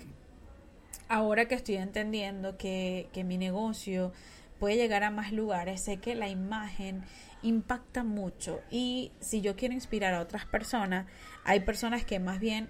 ahora 1.08 1.46
que 1.46 1.54
estoy 1.54 1.76
entendiendo 1.76 2.56
que, 2.56 3.08
que 3.12 3.24
mi 3.24 3.38
negocio 3.38 4.12
puede 4.58 4.76
llegar 4.76 5.02
a 5.02 5.10
más 5.10 5.32
lugares, 5.32 5.80
sé 5.80 5.96
que 5.96 6.14
la 6.14 6.28
imagen 6.28 7.02
impacta 7.42 8.04
mucho 8.04 8.60
y 8.70 9.10
si 9.20 9.40
yo 9.40 9.56
quiero 9.56 9.74
inspirar 9.74 10.14
a 10.14 10.20
otras 10.20 10.46
personas, 10.46 11.06
hay 11.44 11.60
personas 11.60 12.04
que 12.04 12.20
más 12.20 12.38
bien 12.38 12.68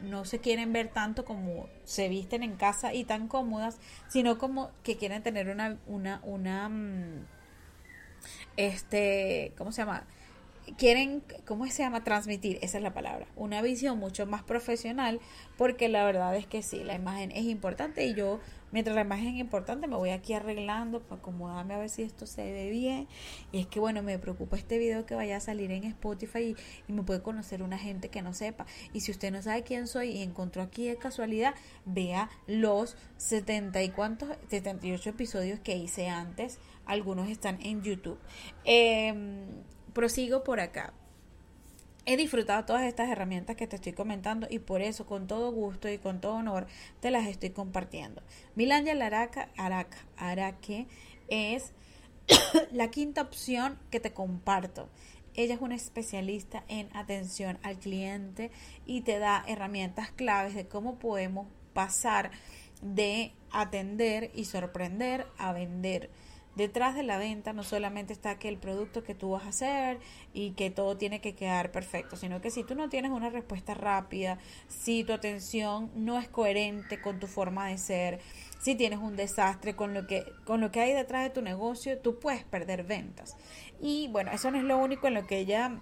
no 0.00 0.24
se 0.24 0.40
quieren 0.40 0.72
ver 0.72 0.88
tanto 0.88 1.24
como 1.24 1.68
se 1.84 2.08
visten 2.08 2.42
en 2.42 2.56
casa 2.56 2.92
y 2.92 3.04
tan 3.04 3.28
cómodas, 3.28 3.78
sino 4.08 4.36
como 4.36 4.70
que 4.82 4.96
quieren 4.96 5.22
tener 5.22 5.48
una, 5.48 5.78
una, 5.86 6.20
una, 6.24 6.68
mm, 6.68 7.26
este, 8.56 9.54
¿cómo 9.56 9.72
se 9.72 9.82
llama? 9.82 10.06
Quieren, 10.76 11.22
¿cómo 11.46 11.66
se 11.66 11.82
llama? 11.82 12.04
Transmitir, 12.04 12.58
esa 12.62 12.78
es 12.78 12.82
la 12.82 12.94
palabra, 12.94 13.26
una 13.36 13.62
visión 13.62 13.98
mucho 13.98 14.26
más 14.26 14.42
profesional, 14.42 15.20
porque 15.56 15.88
la 15.88 16.04
verdad 16.04 16.34
es 16.36 16.46
que 16.46 16.62
sí, 16.62 16.84
la 16.84 16.94
imagen 16.94 17.30
es 17.32 17.44
importante 17.44 18.06
y 18.06 18.14
yo 18.14 18.40
mientras 18.72 18.94
la 18.94 19.02
imagen 19.02 19.34
es 19.34 19.40
importante, 19.40 19.86
me 19.86 19.96
voy 19.96 20.10
aquí 20.10 20.32
arreglando 20.32 21.00
para 21.00 21.20
acomodarme 21.20 21.74
a 21.74 21.78
ver 21.78 21.88
si 21.88 22.02
esto 22.02 22.26
se 22.26 22.52
ve 22.52 22.70
bien. 22.70 23.08
Y 23.52 23.60
es 23.60 23.66
que, 23.66 23.80
bueno, 23.80 24.02
me 24.02 24.18
preocupa 24.18 24.56
este 24.56 24.78
video 24.78 25.06
que 25.06 25.14
vaya 25.14 25.36
a 25.36 25.40
salir 25.40 25.70
en 25.70 25.84
Spotify 25.84 26.56
y, 26.88 26.92
me 26.92 27.02
puede 27.02 27.22
conocer 27.22 27.62
una 27.62 27.78
gente 27.78 28.08
que 28.08 28.22
no 28.22 28.34
sepa. 28.34 28.66
Y 28.92 29.00
si 29.00 29.10
usted 29.10 29.32
no 29.32 29.42
sabe 29.42 29.62
quién 29.62 29.86
soy 29.86 30.10
y 30.10 30.22
encontró 30.22 30.62
aquí 30.62 30.86
de 30.86 30.96
casualidad, 30.96 31.54
vea 31.84 32.30
los 32.46 32.96
70 33.16 33.82
y 33.82 33.90
cuántos, 33.90 34.28
78 34.48 35.10
episodios 35.10 35.60
que 35.60 35.76
hice 35.76 36.08
antes. 36.08 36.58
Algunos 36.86 37.28
están 37.28 37.58
en 37.62 37.82
YouTube. 37.82 38.18
Em, 38.64 39.46
prosigo 39.92 40.44
por 40.44 40.60
acá. 40.60 40.92
He 42.06 42.16
disfrutado 42.16 42.64
todas 42.64 42.84
estas 42.84 43.10
herramientas 43.10 43.56
que 43.56 43.66
te 43.66 43.76
estoy 43.76 43.92
comentando 43.92 44.46
y 44.50 44.58
por 44.58 44.80
eso 44.80 45.06
con 45.06 45.26
todo 45.26 45.52
gusto 45.52 45.88
y 45.88 45.98
con 45.98 46.20
todo 46.20 46.34
honor 46.34 46.66
te 47.00 47.10
las 47.10 47.26
estoy 47.26 47.50
compartiendo. 47.50 48.22
Milanja 48.54 48.92
Araca, 48.92 49.50
Araca, 49.56 49.98
Araque 50.16 50.86
es 51.28 51.72
la 52.72 52.90
quinta 52.90 53.22
opción 53.22 53.78
que 53.90 54.00
te 54.00 54.12
comparto. 54.12 54.88
Ella 55.34 55.54
es 55.54 55.60
una 55.60 55.76
especialista 55.76 56.64
en 56.68 56.88
atención 56.96 57.58
al 57.62 57.78
cliente 57.78 58.50
y 58.86 59.02
te 59.02 59.18
da 59.18 59.44
herramientas 59.46 60.10
claves 60.10 60.54
de 60.54 60.66
cómo 60.66 60.98
podemos 60.98 61.46
pasar 61.72 62.30
de 62.82 63.32
atender 63.52 64.30
y 64.34 64.46
sorprender 64.46 65.26
a 65.38 65.52
vender 65.52 66.10
detrás 66.56 66.94
de 66.94 67.02
la 67.02 67.18
venta 67.18 67.52
no 67.52 67.62
solamente 67.62 68.12
está 68.12 68.38
que 68.38 68.48
el 68.48 68.56
producto 68.56 69.02
que 69.02 69.14
tú 69.14 69.30
vas 69.30 69.44
a 69.44 69.48
hacer 69.48 70.00
y 70.32 70.52
que 70.52 70.70
todo 70.70 70.96
tiene 70.96 71.20
que 71.20 71.34
quedar 71.34 71.72
perfecto, 71.72 72.16
sino 72.16 72.40
que 72.40 72.50
si 72.50 72.64
tú 72.64 72.74
no 72.74 72.88
tienes 72.88 73.12
una 73.12 73.30
respuesta 73.30 73.74
rápida, 73.74 74.38
si 74.68 75.04
tu 75.04 75.12
atención 75.12 75.90
no 75.94 76.18
es 76.18 76.28
coherente 76.28 77.00
con 77.00 77.18
tu 77.18 77.26
forma 77.26 77.68
de 77.68 77.78
ser, 77.78 78.20
si 78.60 78.74
tienes 78.74 78.98
un 78.98 79.16
desastre 79.16 79.74
con 79.74 79.94
lo 79.94 80.06
que 80.06 80.24
con 80.44 80.60
lo 80.60 80.70
que 80.70 80.80
hay 80.80 80.92
detrás 80.92 81.22
de 81.24 81.30
tu 81.30 81.42
negocio, 81.42 81.98
tú 81.98 82.18
puedes 82.18 82.44
perder 82.44 82.84
ventas. 82.84 83.36
Y 83.80 84.08
bueno, 84.08 84.30
eso 84.32 84.50
no 84.50 84.58
es 84.58 84.64
lo 84.64 84.76
único 84.76 85.08
en 85.08 85.14
lo 85.14 85.26
que 85.26 85.38
ella 85.38 85.80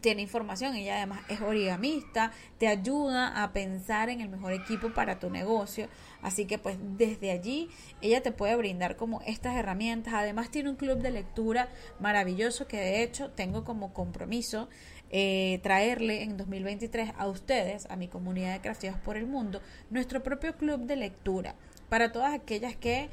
tiene 0.00 0.22
información, 0.22 0.74
ella 0.74 0.96
además 0.96 1.20
es 1.28 1.40
origamista, 1.40 2.32
te 2.58 2.68
ayuda 2.68 3.42
a 3.42 3.52
pensar 3.52 4.08
en 4.08 4.20
el 4.20 4.28
mejor 4.28 4.52
equipo 4.52 4.92
para 4.94 5.18
tu 5.18 5.30
negocio, 5.30 5.88
así 6.22 6.46
que 6.46 6.58
pues 6.58 6.76
desde 6.96 7.30
allí 7.30 7.68
ella 8.00 8.22
te 8.22 8.32
puede 8.32 8.56
brindar 8.56 8.96
como 8.96 9.20
estas 9.26 9.56
herramientas, 9.56 10.14
además 10.14 10.50
tiene 10.50 10.70
un 10.70 10.76
club 10.76 10.98
de 10.98 11.10
lectura 11.10 11.68
maravilloso 12.00 12.66
que 12.66 12.78
de 12.78 13.02
hecho 13.02 13.30
tengo 13.30 13.64
como 13.64 13.92
compromiso 13.92 14.68
eh, 15.10 15.60
traerle 15.62 16.22
en 16.22 16.38
2023 16.38 17.12
a 17.18 17.28
ustedes, 17.28 17.86
a 17.90 17.96
mi 17.96 18.08
comunidad 18.08 18.54
de 18.54 18.60
crafteados 18.62 18.98
por 19.00 19.18
el 19.18 19.26
mundo, 19.26 19.60
nuestro 19.90 20.22
propio 20.22 20.56
club 20.56 20.86
de 20.86 20.96
lectura. 20.96 21.54
Para 21.90 22.12
todas 22.12 22.32
aquellas 22.32 22.74
que 22.76 23.10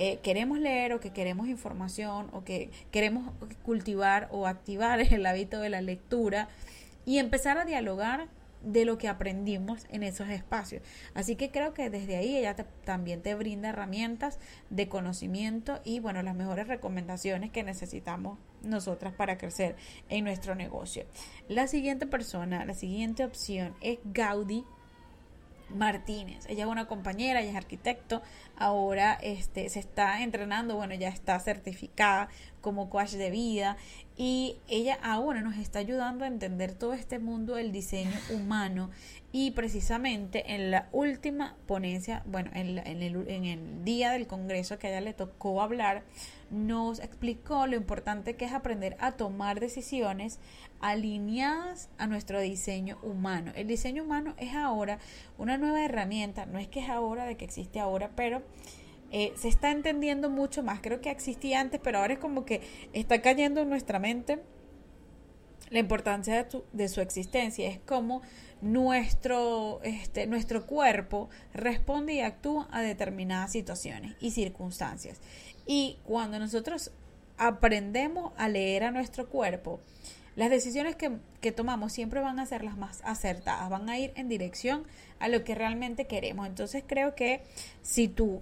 eh, 0.00 0.20
queremos 0.22 0.60
leer 0.60 0.92
o 0.92 1.00
que 1.00 1.10
queremos 1.10 1.48
información 1.48 2.30
o 2.32 2.44
que 2.44 2.70
queremos 2.92 3.34
cultivar 3.64 4.28
o 4.30 4.46
activar 4.46 5.00
el 5.12 5.26
hábito 5.26 5.58
de 5.58 5.70
la 5.70 5.80
lectura 5.80 6.48
y 7.04 7.18
empezar 7.18 7.58
a 7.58 7.64
dialogar 7.64 8.28
de 8.62 8.84
lo 8.84 8.96
que 8.96 9.08
aprendimos 9.08 9.86
en 9.90 10.04
esos 10.04 10.28
espacios. 10.28 10.82
Así 11.14 11.34
que 11.34 11.50
creo 11.50 11.74
que 11.74 11.90
desde 11.90 12.14
ahí 12.14 12.36
ella 12.36 12.54
también 12.84 13.22
te 13.22 13.34
brinda 13.34 13.70
herramientas 13.70 14.38
de 14.70 14.88
conocimiento 14.88 15.80
y 15.82 15.98
bueno, 15.98 16.22
las 16.22 16.36
mejores 16.36 16.68
recomendaciones 16.68 17.50
que 17.50 17.64
necesitamos 17.64 18.38
nosotras 18.62 19.14
para 19.14 19.36
crecer 19.36 19.74
en 20.08 20.22
nuestro 20.22 20.54
negocio. 20.54 21.06
La 21.48 21.66
siguiente 21.66 22.06
persona, 22.06 22.64
la 22.64 22.74
siguiente 22.74 23.24
opción 23.24 23.74
es 23.80 23.98
Gaudi 24.04 24.64
Martínez. 25.70 26.44
Ella 26.48 26.64
es 26.64 26.70
una 26.70 26.86
compañera, 26.86 27.40
ella 27.40 27.50
es 27.50 27.56
arquitecto, 27.56 28.22
ahora 28.56 29.18
este, 29.22 29.68
se 29.68 29.80
está 29.80 30.22
entrenando, 30.22 30.76
bueno, 30.76 30.94
ya 30.94 31.08
está 31.08 31.38
certificada 31.40 32.28
como 32.60 32.90
coach 32.90 33.12
de 33.12 33.30
vida. 33.30 33.76
Y 34.16 34.56
ella 34.66 34.98
ahora 35.02 35.42
nos 35.42 35.56
está 35.56 35.78
ayudando 35.78 36.24
a 36.24 36.28
entender 36.28 36.72
todo 36.72 36.92
este 36.92 37.18
mundo 37.18 37.54
del 37.54 37.70
diseño 37.70 38.18
humano. 38.34 38.90
Y 39.30 39.52
precisamente 39.52 40.54
en 40.54 40.70
la 40.70 40.88
última 40.90 41.54
ponencia, 41.66 42.22
bueno, 42.26 42.50
en, 42.54 42.78
el, 43.02 43.28
en 43.28 43.44
el 43.44 43.84
día 43.84 44.10
del 44.10 44.26
Congreso 44.26 44.78
que 44.78 44.88
a 44.88 44.90
ella 44.90 45.00
le 45.02 45.14
tocó 45.14 45.62
hablar, 45.62 46.02
nos 46.50 46.98
explicó 47.00 47.66
lo 47.66 47.76
importante 47.76 48.36
que 48.36 48.44
es 48.44 48.52
aprender 48.52 48.96
a 49.00 49.12
tomar 49.12 49.60
decisiones 49.60 50.38
alineadas 50.80 51.88
a 51.98 52.06
nuestro 52.06 52.40
diseño 52.40 52.98
humano. 53.02 53.52
El 53.54 53.66
diseño 53.66 54.04
humano 54.04 54.34
es 54.38 54.54
ahora 54.54 54.98
una 55.36 55.58
nueva 55.58 55.84
herramienta, 55.84 56.46
no 56.46 56.58
es 56.58 56.68
que 56.68 56.80
es 56.80 56.88
ahora 56.88 57.24
de 57.24 57.36
que 57.36 57.44
existe 57.44 57.80
ahora, 57.80 58.10
pero 58.14 58.42
eh, 59.10 59.32
se 59.36 59.48
está 59.48 59.70
entendiendo 59.70 60.30
mucho 60.30 60.62
más. 60.62 60.80
Creo 60.80 61.00
que 61.00 61.10
existía 61.10 61.60
antes, 61.60 61.80
pero 61.82 61.98
ahora 61.98 62.14
es 62.14 62.18
como 62.18 62.44
que 62.44 62.62
está 62.92 63.22
cayendo 63.22 63.62
en 63.62 63.70
nuestra 63.70 63.98
mente 63.98 64.38
la 65.70 65.78
importancia 65.78 66.44
de, 66.44 66.62
de 66.72 66.88
su 66.88 67.00
existencia. 67.00 67.68
Es 67.68 67.78
como 67.80 68.22
nuestro, 68.60 69.80
este, 69.82 70.26
nuestro 70.26 70.66
cuerpo 70.66 71.28
responde 71.54 72.14
y 72.14 72.20
actúa 72.20 72.68
a 72.70 72.80
determinadas 72.80 73.52
situaciones 73.52 74.14
y 74.20 74.30
circunstancias. 74.32 75.20
Y 75.66 75.98
cuando 76.04 76.38
nosotros 76.38 76.90
aprendemos 77.36 78.32
a 78.36 78.48
leer 78.48 78.84
a 78.84 78.90
nuestro 78.90 79.28
cuerpo, 79.28 79.80
las 80.38 80.50
decisiones 80.50 80.96
que, 80.96 81.52
tomamos 81.52 81.92
siempre 81.92 82.20
van 82.20 82.38
a 82.38 82.46
ser 82.46 82.62
las 82.62 82.76
más 82.76 83.00
acertadas, 83.04 83.68
van 83.70 83.88
a 83.88 83.98
ir 83.98 84.12
en 84.14 84.28
dirección 84.28 84.84
a 85.18 85.28
lo 85.28 85.42
que 85.42 85.56
realmente 85.56 86.06
queremos. 86.06 86.46
Entonces 86.46 86.84
creo 86.86 87.16
que 87.16 87.42
si 87.82 88.06
tú 88.06 88.40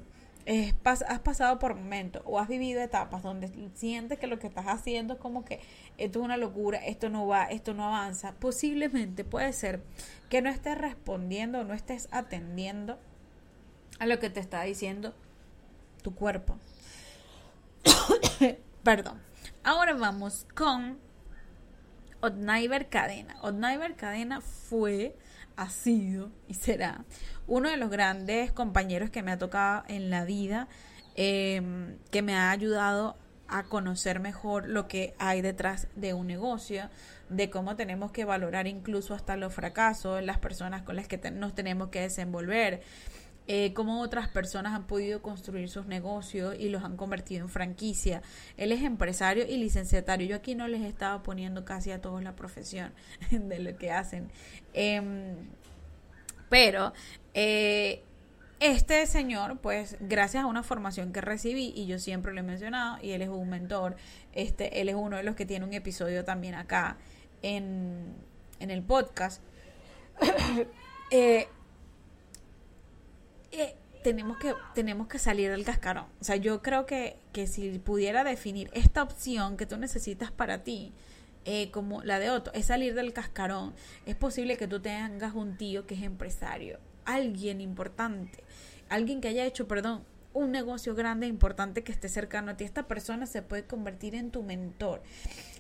has 0.84 1.20
pasado 1.20 1.58
por 1.58 1.74
momentos 1.74 2.22
o 2.24 2.38
has 2.38 2.48
vivido 2.48 2.80
etapas 2.80 3.22
donde 3.22 3.50
sientes 3.74 4.18
que 4.18 4.28
lo 4.28 4.38
que 4.38 4.46
estás 4.46 4.66
haciendo 4.66 5.14
es 5.14 5.20
como 5.20 5.44
que 5.44 5.60
esto 5.98 6.20
es 6.20 6.24
una 6.24 6.36
locura, 6.36 6.78
esto 6.78 7.08
no 7.08 7.26
va, 7.26 7.44
esto 7.44 7.74
no 7.74 7.84
avanza, 7.86 8.32
posiblemente 8.34 9.24
puede 9.24 9.52
ser 9.52 9.82
que 10.30 10.42
no 10.42 10.48
estés 10.48 10.78
respondiendo 10.78 11.60
o 11.60 11.64
no 11.64 11.74
estés 11.74 12.08
atendiendo 12.12 12.98
a 13.98 14.06
lo 14.06 14.18
que 14.18 14.30
te 14.30 14.40
está 14.40 14.62
diciendo 14.62 15.14
tu 16.02 16.14
cuerpo. 16.14 16.58
Perdón. 18.82 19.20
Ahora 19.64 19.94
vamos 19.94 20.46
con 20.54 20.98
Otnaiber 22.20 22.88
Cadena. 22.88 23.36
Otnaiber 23.42 23.96
Cadena 23.96 24.40
fue, 24.40 25.16
ha 25.56 25.70
sido 25.70 26.30
y 26.48 26.54
será 26.54 27.04
uno 27.46 27.70
de 27.70 27.76
los 27.76 27.90
grandes 27.90 28.52
compañeros 28.52 29.10
que 29.10 29.22
me 29.22 29.32
ha 29.32 29.38
tocado 29.38 29.84
en 29.88 30.10
la 30.10 30.24
vida, 30.24 30.68
em, 31.14 31.96
que 32.10 32.22
me 32.22 32.34
ha 32.34 32.50
ayudado 32.50 33.16
a 33.48 33.64
conocer 33.64 34.20
mejor 34.20 34.68
lo 34.68 34.88
que 34.88 35.14
hay 35.18 35.40
detrás 35.40 35.88
de 35.94 36.14
un 36.14 36.26
negocio, 36.26 36.90
de 37.28 37.48
cómo 37.50 37.76
tenemos 37.76 38.10
que 38.10 38.24
valorar 38.24 38.66
incluso 38.66 39.14
hasta 39.14 39.36
los 39.36 39.54
fracasos, 39.54 40.22
las 40.22 40.38
personas 40.38 40.82
con 40.82 40.96
las 40.96 41.06
que 41.08 41.18
nos 41.30 41.54
tenemos 41.54 41.88
que 41.88 42.00
desenvolver, 42.00 42.82
eh, 43.48 43.72
cómo 43.74 44.00
otras 44.00 44.28
personas 44.28 44.74
han 44.74 44.86
podido 44.86 45.22
construir 45.22 45.68
sus 45.68 45.86
negocios 45.86 46.56
y 46.58 46.68
los 46.68 46.82
han 46.82 46.96
convertido 46.96 47.42
en 47.42 47.48
franquicia. 47.48 48.22
Él 48.56 48.72
es 48.72 48.82
empresario 48.82 49.46
y 49.46 49.56
licenciatario. 49.56 50.26
Yo 50.26 50.36
aquí 50.36 50.54
no 50.54 50.66
les 50.66 50.82
estaba 50.82 51.22
poniendo 51.22 51.64
casi 51.64 51.92
a 51.92 52.00
todos 52.00 52.22
la 52.22 52.34
profesión 52.34 52.92
de 53.30 53.58
lo 53.60 53.76
que 53.76 53.92
hacen. 53.92 54.30
Em, 54.74 55.36
pero 56.48 56.92
eh, 57.34 58.02
este 58.58 59.06
señor, 59.06 59.58
pues 59.58 59.96
gracias 60.00 60.42
a 60.42 60.46
una 60.46 60.62
formación 60.62 61.12
que 61.12 61.20
recibí, 61.20 61.72
y 61.76 61.86
yo 61.86 61.98
siempre 61.98 62.32
lo 62.32 62.40
he 62.40 62.42
mencionado, 62.42 62.98
y 63.02 63.12
él 63.12 63.22
es 63.22 63.28
un 63.28 63.48
mentor, 63.48 63.96
este, 64.32 64.80
él 64.80 64.88
es 64.88 64.94
uno 64.94 65.18
de 65.18 65.22
los 65.22 65.36
que 65.36 65.46
tiene 65.46 65.64
un 65.64 65.74
episodio 65.74 66.24
también 66.24 66.54
acá 66.54 66.96
en, 67.42 68.14
en 68.58 68.70
el 68.70 68.82
podcast. 68.82 69.42
eh, 71.10 71.48
eh, 73.52 73.76
tenemos 74.02 74.38
que, 74.38 74.54
tenemos 74.74 75.08
que 75.08 75.18
salir 75.18 75.50
del 75.50 75.64
cascarón. 75.64 76.06
O 76.20 76.24
sea, 76.24 76.36
yo 76.36 76.62
creo 76.62 76.86
que, 76.86 77.18
que 77.32 77.46
si 77.46 77.78
pudiera 77.78 78.24
definir 78.24 78.70
esta 78.72 79.02
opción 79.02 79.56
que 79.56 79.66
tú 79.66 79.76
necesitas 79.76 80.30
para 80.30 80.62
ti, 80.62 80.92
eh, 81.44 81.70
como 81.70 82.02
la 82.02 82.18
de 82.18 82.30
Otto, 82.30 82.52
es 82.54 82.66
salir 82.66 82.94
del 82.94 83.12
cascarón. 83.12 83.74
Es 84.04 84.16
posible 84.16 84.56
que 84.56 84.66
tú 84.66 84.80
tengas 84.80 85.34
un 85.34 85.56
tío 85.56 85.86
que 85.86 85.94
es 85.94 86.02
empresario, 86.02 86.78
alguien 87.04 87.60
importante, 87.60 88.42
alguien 88.88 89.20
que 89.20 89.28
haya 89.28 89.44
hecho, 89.44 89.68
perdón, 89.68 90.04
un 90.32 90.52
negocio 90.52 90.94
grande, 90.94 91.26
importante 91.26 91.82
que 91.82 91.92
esté 91.92 92.08
cercano 92.08 92.52
a 92.52 92.56
ti. 92.56 92.64
Esta 92.64 92.86
persona 92.86 93.26
se 93.26 93.42
puede 93.42 93.64
convertir 93.64 94.14
en 94.14 94.30
tu 94.30 94.42
mentor 94.42 95.02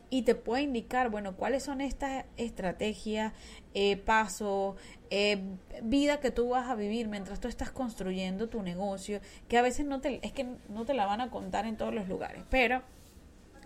y 0.08 0.22
te 0.22 0.34
puede 0.34 0.62
indicar, 0.62 1.10
bueno, 1.10 1.36
cuáles 1.36 1.62
son 1.64 1.80
estas 1.80 2.24
estrategias, 2.36 3.32
eh, 3.74 3.96
pasos, 3.96 4.76
eh, 5.10 5.42
vida 5.82 6.20
que 6.20 6.30
tú 6.30 6.50
vas 6.50 6.68
a 6.68 6.74
vivir 6.74 7.08
mientras 7.08 7.40
tú 7.40 7.48
estás 7.48 7.70
construyendo 7.70 8.48
tu 8.48 8.62
negocio, 8.62 9.20
que 9.48 9.58
a 9.58 9.62
veces 9.62 9.86
no 9.86 10.00
te, 10.00 10.24
es 10.24 10.32
que 10.32 10.46
no 10.68 10.84
te 10.84 10.94
la 10.94 11.06
van 11.06 11.20
a 11.20 11.30
contar 11.30 11.66
en 11.66 11.76
todos 11.76 11.92
los 11.92 12.08
lugares, 12.08 12.44
pero 12.50 12.82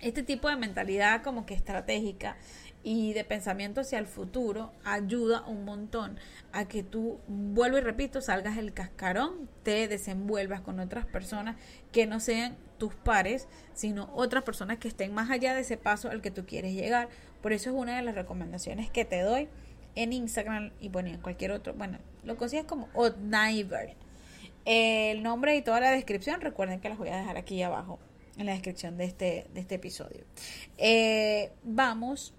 este 0.00 0.22
tipo 0.22 0.48
de 0.48 0.56
mentalidad 0.56 1.22
como 1.22 1.44
que 1.44 1.54
estratégica 1.54 2.36
y 2.82 3.12
de 3.12 3.24
pensamiento 3.24 3.82
hacia 3.82 3.98
el 3.98 4.06
futuro 4.06 4.72
ayuda 4.84 5.42
un 5.46 5.64
montón 5.64 6.18
a 6.52 6.66
que 6.66 6.82
tú, 6.82 7.18
vuelvo 7.28 7.78
y 7.78 7.82
repito, 7.82 8.20
salgas 8.20 8.56
el 8.56 8.72
cascarón, 8.72 9.48
te 9.62 9.86
desenvuelvas 9.86 10.62
con 10.62 10.80
otras 10.80 11.04
personas 11.06 11.56
que 11.92 12.06
no 12.06 12.20
sean 12.20 12.56
tus 12.78 12.94
pares, 12.94 13.48
sino 13.74 14.10
otras 14.14 14.42
personas 14.44 14.78
que 14.78 14.88
estén 14.88 15.12
más 15.12 15.30
allá 15.30 15.54
de 15.54 15.60
ese 15.60 15.76
paso 15.76 16.10
al 16.10 16.22
que 16.22 16.30
tú 16.30 16.46
quieres 16.46 16.72
llegar. 16.72 17.08
Por 17.42 17.52
eso 17.52 17.70
es 17.70 17.76
una 17.76 17.96
de 17.96 18.02
las 18.02 18.14
recomendaciones 18.14 18.90
que 18.90 19.04
te 19.04 19.20
doy 19.20 19.48
en 19.94 20.12
Instagram 20.12 20.72
y 20.80 20.88
bueno, 20.88 21.10
en 21.10 21.18
cualquier 21.18 21.52
otro, 21.52 21.74
bueno, 21.74 21.98
lo 22.24 22.36
consigues 22.36 22.64
como 22.64 22.88
Odniver. 22.94 23.94
El 24.64 25.22
nombre 25.22 25.56
y 25.56 25.62
toda 25.62 25.80
la 25.80 25.90
descripción, 25.90 26.40
recuerden 26.40 26.80
que 26.80 26.88
las 26.88 26.98
voy 26.98 27.08
a 27.08 27.16
dejar 27.16 27.36
aquí 27.36 27.62
abajo 27.62 27.98
en 28.36 28.46
la 28.46 28.52
descripción 28.52 28.96
de 28.96 29.04
este, 29.04 29.46
de 29.52 29.60
este 29.60 29.76
episodio. 29.76 30.24
Eh, 30.78 31.50
vamos 31.62 32.34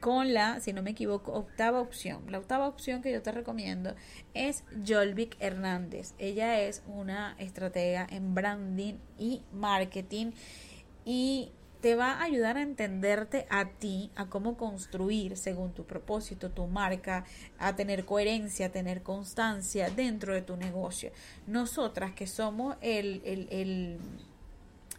con 0.00 0.32
la, 0.32 0.60
si 0.60 0.72
no 0.72 0.82
me 0.82 0.90
equivoco, 0.90 1.32
octava 1.32 1.80
opción. 1.80 2.22
La 2.30 2.38
octava 2.38 2.66
opción 2.66 3.02
que 3.02 3.12
yo 3.12 3.22
te 3.22 3.32
recomiendo 3.32 3.94
es 4.34 4.64
Jolvik 4.86 5.36
Hernández. 5.40 6.14
Ella 6.18 6.60
es 6.60 6.82
una 6.86 7.34
estratega 7.38 8.06
en 8.10 8.34
branding 8.34 8.94
y 9.18 9.42
marketing 9.52 10.32
y 11.04 11.52
te 11.82 11.96
va 11.96 12.12
a 12.12 12.22
ayudar 12.22 12.56
a 12.56 12.62
entenderte 12.62 13.44
a 13.50 13.68
ti, 13.68 14.12
a 14.14 14.26
cómo 14.26 14.56
construir 14.56 15.36
según 15.36 15.72
tu 15.72 15.84
propósito, 15.84 16.50
tu 16.50 16.68
marca, 16.68 17.24
a 17.58 17.74
tener 17.74 18.04
coherencia, 18.04 18.66
a 18.66 18.70
tener 18.70 19.02
constancia 19.02 19.90
dentro 19.90 20.32
de 20.32 20.42
tu 20.42 20.56
negocio. 20.56 21.10
Nosotras 21.48 22.12
que 22.12 22.28
somos 22.28 22.76
el, 22.80 23.20
el, 23.24 23.48
el, 23.50 23.98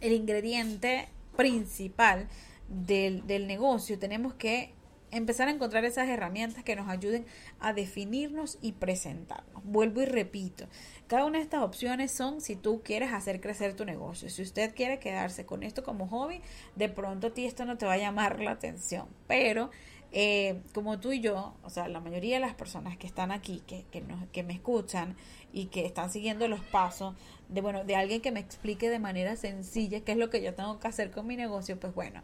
el 0.02 0.12
ingrediente 0.12 1.08
principal 1.36 2.28
del, 2.68 3.26
del 3.26 3.46
negocio, 3.46 3.98
tenemos 3.98 4.34
que 4.34 4.74
empezar 5.16 5.48
a 5.48 5.50
encontrar 5.50 5.84
esas 5.84 6.08
herramientas 6.08 6.64
que 6.64 6.76
nos 6.76 6.88
ayuden 6.88 7.26
a 7.60 7.72
definirnos 7.72 8.58
y 8.60 8.72
presentarnos. 8.72 9.62
Vuelvo 9.64 10.02
y 10.02 10.06
repito, 10.06 10.66
cada 11.06 11.24
una 11.24 11.38
de 11.38 11.44
estas 11.44 11.62
opciones 11.62 12.12
son 12.12 12.40
si 12.40 12.56
tú 12.56 12.82
quieres 12.82 13.12
hacer 13.12 13.40
crecer 13.40 13.74
tu 13.74 13.84
negocio. 13.84 14.28
Si 14.28 14.42
usted 14.42 14.74
quiere 14.74 14.98
quedarse 14.98 15.46
con 15.46 15.62
esto 15.62 15.82
como 15.82 16.08
hobby, 16.08 16.40
de 16.76 16.88
pronto 16.88 17.28
a 17.28 17.30
ti 17.30 17.46
esto 17.46 17.64
no 17.64 17.78
te 17.78 17.86
va 17.86 17.94
a 17.94 17.98
llamar 17.98 18.40
la 18.40 18.52
atención. 18.52 19.06
Pero 19.26 19.70
eh, 20.16 20.60
como 20.72 21.00
tú 21.00 21.10
y 21.10 21.20
yo, 21.20 21.54
o 21.64 21.70
sea, 21.70 21.88
la 21.88 21.98
mayoría 21.98 22.36
de 22.36 22.40
las 22.40 22.54
personas 22.54 22.96
que 22.96 23.06
están 23.06 23.32
aquí, 23.32 23.62
que, 23.66 23.84
que, 23.90 24.04
que 24.32 24.42
me 24.44 24.52
escuchan 24.52 25.16
y 25.52 25.66
que 25.66 25.84
están 25.86 26.08
siguiendo 26.08 26.46
los 26.46 26.60
pasos 26.60 27.16
de, 27.48 27.60
bueno, 27.60 27.84
de 27.84 27.96
alguien 27.96 28.20
que 28.20 28.30
me 28.30 28.38
explique 28.38 28.88
de 28.90 29.00
manera 29.00 29.34
sencilla 29.34 30.00
qué 30.00 30.12
es 30.12 30.18
lo 30.18 30.30
que 30.30 30.40
yo 30.40 30.54
tengo 30.54 30.78
que 30.78 30.86
hacer 30.86 31.10
con 31.10 31.26
mi 31.26 31.36
negocio, 31.36 31.80
pues 31.80 31.94
bueno, 31.94 32.22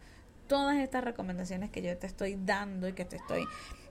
todas 0.50 0.78
estas 0.78 1.04
recomendaciones 1.04 1.70
que 1.70 1.80
yo 1.80 1.96
te 1.96 2.08
estoy 2.08 2.36
dando 2.44 2.88
y 2.88 2.92
que 2.92 3.04
te 3.04 3.14
estoy, 3.14 3.46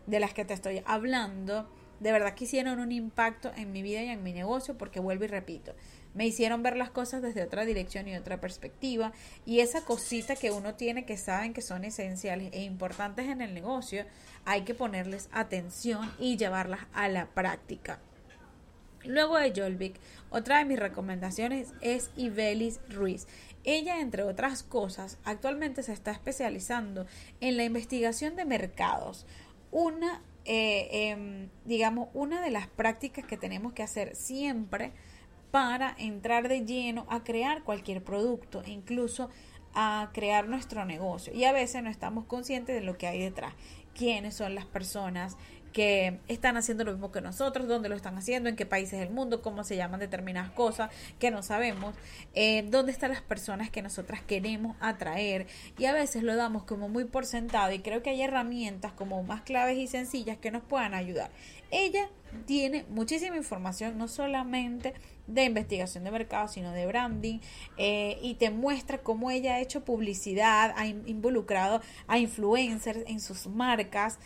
de 0.08 0.20
las 0.20 0.34
que 0.34 0.44
te 0.44 0.54
estoy 0.54 0.84
hablando, 0.86 1.70
de 2.02 2.12
verdad 2.12 2.34
que 2.34 2.44
hicieron 2.44 2.82
un 2.82 2.92
impacto 2.92 3.50
en 3.56 3.72
mi 3.72 3.82
vida 3.82 4.04
y 4.04 4.10
en 4.10 4.24
mi 4.24 4.34
negocio 4.34 4.78
porque 4.78 5.00
vuelvo 5.00 5.24
y 5.24 5.28
repito, 5.28 5.74
me 6.14 6.28
hicieron 6.28 6.62
ver 6.62 6.76
las 6.76 6.90
cosas 6.90 7.22
desde 7.22 7.44
otra 7.44 7.64
dirección 7.64 8.10
y 8.10 8.18
otra 8.18 8.42
perspectiva 8.42 9.14
y 9.46 9.62
esa 9.62 9.86
cosita 9.86 10.36
que 10.36 10.52
uno 10.52 10.76
tiene 10.76 11.06
que 11.06 11.16
saben 11.16 11.54
que 11.54 11.62
son 11.62 11.86
esenciales 11.86 12.52
e 12.52 12.64
importantes 12.64 13.30
en 13.30 13.40
el 13.40 13.54
negocio, 13.54 14.04
hay 14.44 14.64
que 14.64 14.74
ponerles 14.74 15.30
atención 15.32 16.12
y 16.20 16.36
llevarlas 16.36 16.82
a 16.92 17.08
la 17.08 17.28
práctica. 17.28 18.02
Luego 19.06 19.38
de 19.38 19.54
Jolvik, 19.56 19.96
otra 20.30 20.60
de 20.60 20.66
mis 20.66 20.80
recomendaciones 20.80 21.74
es 21.82 22.12
Ibelis 22.18 22.80
Ruiz. 22.90 23.28
Ella, 23.64 24.00
entre 24.00 24.24
otras 24.24 24.64
cosas, 24.64 25.18
actualmente 25.24 25.84
se 25.84 25.94
está 25.94 26.12
especializando 26.12 27.06
en 27.40 27.58
la 27.58 27.64
investigación 27.64 28.36
de 28.36 28.46
mercados. 28.46 29.26
Una, 29.72 30.22
eh, 30.46 31.10
em, 31.12 31.50
digamos, 31.66 32.10
una 32.14 32.42
de 32.42 32.52
las 32.52 32.68
prácticas 32.68 33.26
que 33.26 33.38
tenemos 33.38 33.74
que 33.74 33.84
hacer 33.84 34.16
siempre 34.16 34.92
para 35.52 35.96
entrar 35.98 36.48
de 36.48 36.66
lleno 36.66 37.06
a 37.10 37.24
crear 37.24 37.64
cualquier 37.64 38.04
producto 38.04 38.62
e 38.64 38.72
incluso 38.72 39.30
a 39.74 40.10
crear 40.14 40.48
nuestro 40.48 40.86
negocio. 40.86 41.34
Y 41.34 41.46
a 41.46 41.52
veces 41.52 41.84
no 41.84 41.90
estamos 41.90 42.26
conscientes 42.26 42.76
de 42.76 42.82
lo 42.82 42.98
que 42.98 43.08
hay 43.08 43.20
detrás. 43.20 43.54
Quiénes 43.96 44.36
son 44.36 44.56
las 44.56 44.66
personas, 44.66 45.38
que 45.74 46.20
están 46.28 46.58
haciendo 46.58 46.84
lo 46.84 46.92
mismo 46.92 47.12
que 47.12 47.22
nosotros, 47.22 47.68
dónde 47.68 47.90
lo 47.90 47.96
están 47.96 48.18
haciendo, 48.18 48.50
en 48.50 48.56
qué 48.56 48.66
países 48.66 49.00
del 49.00 49.10
mundo, 49.10 49.42
cómo 49.42 49.64
se 49.64 49.76
llaman 49.76 50.00
determinadas 50.00 50.52
cosas 50.52 50.90
que 51.20 51.32
no 51.32 51.44
sabemos, 51.44 51.96
eh, 52.34 52.66
dónde 52.70 52.92
están 52.92 53.12
las 53.12 53.22
personas 53.22 53.70
que 53.70 53.82
nosotras 53.82 54.22
queremos 54.22 54.76
atraer 54.80 55.48
y 55.78 55.86
a 55.86 55.94
veces 55.94 56.24
lo 56.24 56.36
damos 56.36 56.64
como 56.64 56.90
muy 56.90 57.06
por 57.06 57.26
sentado 57.26 57.72
y 57.72 57.80
creo 57.80 58.02
que 58.04 58.12
hay 58.12 58.22
herramientas 58.22 58.92
como 58.94 59.22
más 59.24 59.42
claves 59.42 59.78
y 59.78 59.88
sencillas 59.88 60.38
que 60.38 60.52
nos 60.52 60.64
puedan 60.64 60.94
ayudar. 60.94 61.32
Ella 61.72 62.10
tiene 62.46 62.86
muchísima 62.90 63.38
información, 63.38 63.98
no 63.98 64.08
solamente 64.08 64.94
de 65.28 65.44
investigación 65.44 66.04
de 66.04 66.12
mercado, 66.12 66.48
sino 66.48 66.72
de 66.72 66.88
branding, 66.88 67.40
eh, 67.78 68.18
y 68.22 68.36
te 68.36 68.50
muestra 68.50 69.00
cómo 69.00 69.30
ella 69.30 69.56
ha 69.56 69.60
hecho 69.62 69.86
publicidad, 69.86 70.74
ha 70.76 70.88
involucrado 70.88 71.82
a 72.08 72.18
influencers 72.18 73.04
en 73.08 73.20
sus 73.20 73.48
marcas 73.48 74.20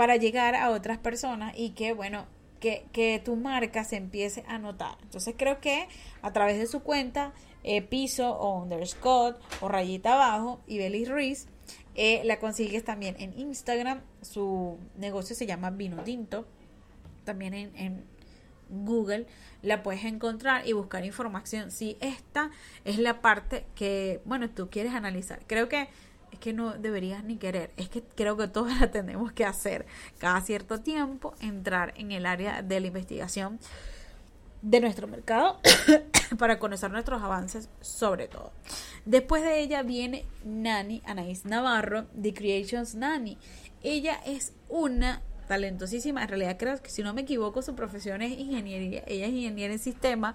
para 0.00 0.16
llegar 0.16 0.54
a 0.54 0.70
otras 0.70 0.96
personas 0.96 1.52
y 1.58 1.72
que, 1.72 1.92
bueno, 1.92 2.24
que, 2.58 2.86
que 2.90 3.20
tu 3.22 3.36
marca 3.36 3.84
se 3.84 3.96
empiece 3.96 4.42
a 4.48 4.56
notar. 4.56 4.96
Entonces 5.02 5.34
creo 5.36 5.60
que 5.60 5.88
a 6.22 6.32
través 6.32 6.58
de 6.58 6.66
su 6.66 6.80
cuenta, 6.80 7.34
eh, 7.64 7.82
piso 7.82 8.30
o 8.32 8.62
underscore 8.62 9.36
o 9.60 9.68
rayita 9.68 10.14
abajo, 10.14 10.62
y 10.66 10.78
Belis 10.78 11.10
Ruiz, 11.10 11.48
eh, 11.96 12.22
la 12.24 12.38
consigues 12.38 12.82
también 12.82 13.14
en 13.18 13.38
Instagram. 13.38 14.00
Su 14.22 14.78
negocio 14.96 15.36
se 15.36 15.44
llama 15.44 15.68
Vino 15.68 16.02
Tinto. 16.02 16.46
También 17.26 17.52
en 17.52 18.02
Google 18.70 19.26
la 19.60 19.82
puedes 19.82 20.06
encontrar 20.06 20.66
y 20.66 20.72
buscar 20.72 21.04
información 21.04 21.70
si 21.70 21.98
esta 22.00 22.50
es 22.86 22.98
la 22.98 23.20
parte 23.20 23.66
que, 23.74 24.22
bueno, 24.24 24.48
tú 24.48 24.70
quieres 24.70 24.94
analizar. 24.94 25.40
Creo 25.46 25.68
que 25.68 25.88
es 26.32 26.38
que 26.38 26.52
no 26.52 26.74
deberías 26.74 27.24
ni 27.24 27.36
querer, 27.36 27.70
es 27.76 27.88
que 27.88 28.02
creo 28.02 28.36
que 28.36 28.48
todos 28.48 28.76
la 28.80 28.90
tenemos 28.90 29.32
que 29.32 29.44
hacer 29.44 29.86
cada 30.18 30.40
cierto 30.40 30.80
tiempo, 30.80 31.34
entrar 31.40 31.94
en 31.96 32.12
el 32.12 32.26
área 32.26 32.62
de 32.62 32.80
la 32.80 32.86
investigación 32.86 33.58
de 34.62 34.80
nuestro 34.80 35.08
mercado 35.08 35.58
para 36.38 36.58
conocer 36.58 36.90
nuestros 36.90 37.22
avances 37.22 37.68
sobre 37.80 38.28
todo. 38.28 38.52
Después 39.04 39.42
de 39.42 39.60
ella 39.60 39.82
viene 39.82 40.26
Nani, 40.44 41.02
Anaís 41.06 41.44
Navarro, 41.44 42.06
The 42.20 42.34
Creations 42.34 42.94
Nani. 42.94 43.38
Ella 43.82 44.20
es 44.26 44.52
una 44.68 45.22
talentosísima. 45.48 46.22
En 46.22 46.28
realidad 46.28 46.56
creo 46.58 46.80
que 46.80 46.90
si 46.90 47.02
no 47.02 47.14
me 47.14 47.22
equivoco 47.22 47.62
su 47.62 47.74
profesión 47.74 48.22
es 48.22 48.38
ingeniería. 48.38 49.02
Ella 49.06 49.26
es 49.26 49.32
ingeniera 49.32 49.72
en 49.72 49.78
sistema. 49.78 50.34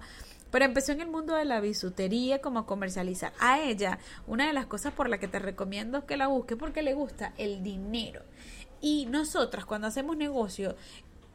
Pero 0.56 0.64
empezó 0.64 0.92
en 0.92 1.02
el 1.02 1.08
mundo 1.08 1.34
de 1.34 1.44
la 1.44 1.60
bisutería 1.60 2.40
como 2.40 2.64
comercializar. 2.64 3.34
A 3.40 3.60
ella, 3.60 3.98
una 4.26 4.46
de 4.46 4.54
las 4.54 4.64
cosas 4.64 4.94
por 4.94 5.10
la 5.10 5.18
que 5.18 5.28
te 5.28 5.38
recomiendo 5.38 6.06
que 6.06 6.16
la 6.16 6.28
busque 6.28 6.56
porque 6.56 6.80
le 6.80 6.94
gusta 6.94 7.34
el 7.36 7.62
dinero. 7.62 8.22
Y 8.80 9.04
nosotras 9.04 9.66
cuando 9.66 9.86
hacemos 9.86 10.16
negocio 10.16 10.74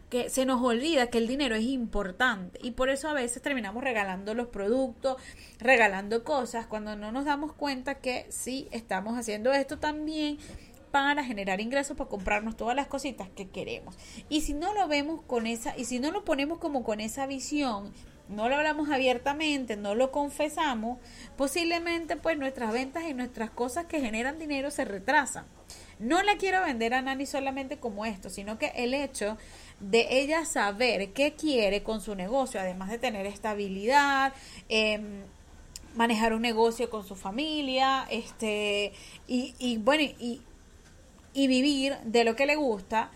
que 0.09 0.31
se 0.31 0.47
nos 0.47 0.59
olvida 0.63 1.11
que 1.11 1.19
el 1.19 1.27
dinero 1.27 1.53
es 1.53 1.65
importante 1.65 2.57
y 2.63 2.71
por 2.71 2.89
eso 2.89 3.09
a 3.09 3.13
veces 3.13 3.43
terminamos 3.43 3.83
regalando 3.83 4.33
los 4.33 4.47
productos, 4.47 5.17
regalando 5.59 6.23
cosas 6.23 6.65
cuando 6.65 6.95
no 6.95 7.11
nos 7.11 7.25
damos 7.25 7.53
cuenta 7.53 7.99
que 7.99 8.25
sí 8.29 8.67
estamos 8.71 9.19
haciendo 9.19 9.53
esto 9.53 9.77
también 9.77 10.39
para 10.89 11.23
generar 11.23 11.61
ingresos 11.61 11.95
para 11.95 12.09
comprarnos 12.09 12.57
todas 12.57 12.75
las 12.75 12.87
cositas 12.87 13.29
que 13.29 13.49
queremos. 13.49 13.95
Y 14.29 14.41
si 14.41 14.55
no 14.55 14.73
lo 14.73 14.87
vemos 14.87 15.21
con 15.27 15.45
esa, 15.45 15.77
y 15.77 15.85
si 15.85 15.99
no 15.99 16.11
lo 16.11 16.25
ponemos 16.25 16.57
como 16.57 16.83
con 16.83 16.99
esa 16.99 17.27
visión, 17.27 17.93
no 18.29 18.49
lo 18.49 18.55
hablamos 18.55 18.89
abiertamente, 18.89 19.75
no 19.77 19.95
lo 19.95 20.11
confesamos, 20.11 20.99
posiblemente 21.37 22.17
pues 22.17 22.37
nuestras 22.37 22.71
ventas 22.73 23.03
y 23.07 23.13
nuestras 23.13 23.49
cosas 23.49 23.85
que 23.85 23.99
generan 23.99 24.39
dinero 24.39 24.71
se 24.71 24.85
retrasan. 24.85 25.45
No 25.99 26.23
la 26.23 26.37
quiero 26.37 26.63
vender 26.63 26.93
a 26.93 27.01
Nani 27.01 27.25
solamente 27.25 27.77
como 27.77 28.05
esto, 28.05 28.29
sino 28.29 28.57
que 28.57 28.71
el 28.75 28.93
hecho 28.93 29.37
de 29.79 30.19
ella 30.19 30.45
saber 30.45 31.13
qué 31.13 31.33
quiere 31.33 31.83
con 31.83 32.01
su 32.01 32.15
negocio, 32.15 32.59
además 32.59 32.89
de 32.89 32.97
tener 32.97 33.25
estabilidad, 33.25 34.33
em, 34.67 35.23
manejar 35.95 36.33
un 36.33 36.41
negocio 36.41 36.89
con 36.89 37.05
su 37.05 37.15
familia, 37.15 38.07
este, 38.09 38.93
y, 39.27 39.53
y 39.59 39.77
bueno, 39.77 40.03
y, 40.03 40.41
y 41.33 41.47
vivir 41.47 41.97
de 42.03 42.23
lo 42.23 42.35
que 42.35 42.45
le 42.45 42.55
gusta, 42.55 43.11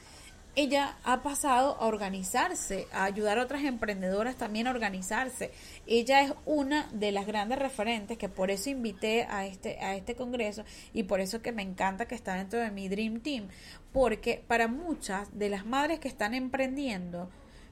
ella 0.56 0.98
ha 1.04 1.22
pasado 1.22 1.78
a 1.80 1.88
organizarse, 1.88 2.88
a 2.91 3.04
ayudar 3.04 3.38
a 3.38 3.44
otras 3.44 3.63
emprendedoras 3.63 4.36
también 4.36 4.68
a 4.68 4.72
organizarse. 4.72 5.52
Ella 5.86 6.22
es 6.22 6.34
una 6.46 6.88
de 6.94 7.12
las 7.12 7.28
grandes 7.28 7.60
referentes 7.60 8.18
que 8.18 8.30
por 8.30 8.52
eso 8.52 8.70
invité 8.70 9.24
a 9.30 9.46
este, 9.46 9.80
a 9.80 9.96
este 9.96 10.15
congreso 10.15 10.63
y 10.94 11.04
por 11.04 11.20
eso 11.20 11.41
que 11.41 11.52
me 11.52 11.62
encanta 11.62 12.08
que 12.08 12.15
está 12.15 12.36
dentro 12.36 12.60
de 12.60 12.72
mi 12.72 12.88
Dream 12.88 13.20
Team, 13.20 13.50
porque 13.91 14.44
para 14.48 14.68
muchas 14.68 15.38
de 15.38 15.50
las 15.50 15.65
madres 15.65 16.00
que 16.00 16.08
están 16.08 16.34
emprendiendo, 16.34 17.30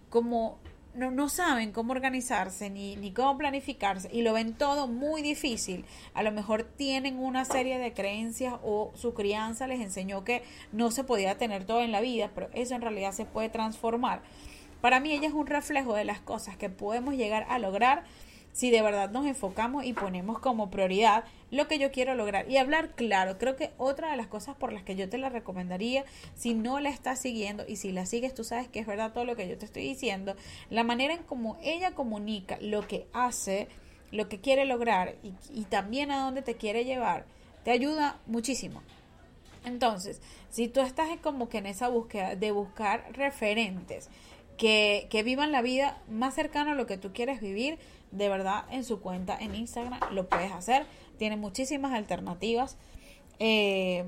como 0.10 0.60
no, 0.96 1.12
no 1.12 1.30
saben 1.30 1.72
cómo 1.72 1.94
organizarse 1.94 2.70
ni, 2.70 2.96
ni 2.96 3.12
cómo 3.12 3.38
planificarse 3.38 4.10
y 4.12 4.22
lo 4.22 4.34
ven 4.34 4.54
todo 4.54 4.88
muy 4.88 5.22
difícil. 5.22 5.86
A 6.14 6.24
lo 6.24 6.32
mejor 6.32 6.64
tienen 6.64 7.20
una 7.20 7.46
serie 7.46 7.78
de 7.78 7.94
creencias 7.94 8.56
o 8.64 8.92
su 8.96 9.14
crianza 9.14 9.68
les 9.68 9.82
enseñó 9.82 10.24
que 10.24 10.44
no 10.72 10.92
se 10.92 11.04
podía 11.04 11.38
tener 11.38 11.66
todo 11.66 11.82
en 11.82 11.92
la 11.92 12.02
vida, 12.02 12.32
pero 12.34 12.50
eso 12.54 12.76
en 12.76 12.82
realidad 12.82 13.12
se 13.12 13.26
puede 13.26 13.50
transformar. 13.50 14.22
Para 14.82 15.00
mí 15.00 15.12
ella 15.14 15.28
es 15.28 15.34
un 15.34 15.48
reflejo 15.48 15.96
de 15.96 16.04
las 16.04 16.20
cosas 16.20 16.58
que 16.58 16.70
podemos 16.70 17.16
llegar 17.16 17.46
a 17.50 17.58
lograr 17.58 18.04
si 18.54 18.70
de 18.70 18.82
verdad 18.82 19.10
nos 19.10 19.26
enfocamos 19.26 19.84
y 19.84 19.94
ponemos 19.94 20.40
como 20.40 20.70
prioridad 20.70 21.26
lo 21.52 21.68
que 21.68 21.80
yo 21.80 21.92
quiero 21.92 22.16
lograr 22.16 22.50
y 22.50 22.58
hablar 22.58 22.92
claro. 22.92 23.38
Creo 23.38 23.56
que 23.56 23.72
otra 23.78 24.12
de 24.12 24.18
las 24.18 24.28
cosas 24.28 24.56
por 24.56 24.72
las 24.72 24.84
que 24.84 24.96
yo 24.96 25.10
te 25.10 25.18
la 25.18 25.30
recomendaría, 25.30 26.06
si 26.36 26.54
no 26.54 26.80
la 26.80 26.90
estás 26.90 27.20
siguiendo 27.20 27.66
y 27.68 27.76
si 27.76 27.92
la 27.92 28.06
sigues, 28.06 28.34
tú 28.34 28.44
sabes 28.44 28.68
que 28.68 28.80
es 28.80 28.88
verdad 28.88 29.12
todo 29.12 29.26
lo 29.26 29.36
que 29.36 29.50
yo 29.50 29.58
te 29.58 29.66
estoy 29.66 29.84
diciendo, 29.84 30.36
la 30.70 30.84
manera 30.84 31.16
en 31.16 31.24
cómo 31.24 31.58
ella 31.64 31.92
comunica 31.92 32.58
lo 32.62 32.88
que 32.88 33.08
hace, 33.12 33.68
lo 34.12 34.30
que 34.30 34.40
quiere 34.40 34.66
lograr 34.66 35.16
y, 35.52 35.64
también 35.66 36.12
a 36.12 36.24
dónde 36.24 36.44
te 36.44 36.56
quiere 36.56 36.86
llevar, 36.86 37.26
te 37.64 37.72
ayuda 37.72 38.20
muchísimo. 38.28 38.84
Entonces, 39.66 40.22
si 40.50 40.68
tú 40.68 40.82
estás 40.82 41.10
como 41.22 41.50
que 41.50 41.58
en 41.58 41.66
esa 41.66 41.88
búsqueda 41.88 42.36
de 42.36 42.52
buscar 42.52 43.06
referentes 43.14 44.10
que, 44.58 45.08
que 45.10 45.24
vivan 45.24 45.52
la 45.52 45.62
vida 45.62 46.02
más 46.10 46.36
cercana 46.36 46.74
a 46.74 46.76
lo 46.76 46.86
que 46.86 46.98
tú 46.98 47.14
quieres 47.14 47.42
vivir, 47.42 47.80
de 48.14 48.30
verdad 48.30 48.66
en 48.72 48.84
su 48.84 49.02
cuenta 49.02 49.38
en 49.40 49.56
Instagram 49.56 50.00
lo 50.12 50.28
puedes 50.30 50.52
hacer. 50.52 50.86
Tiene 51.18 51.38
muchísimas 51.38 51.94
alternativas. 51.94 52.78
Eh, 53.40 54.06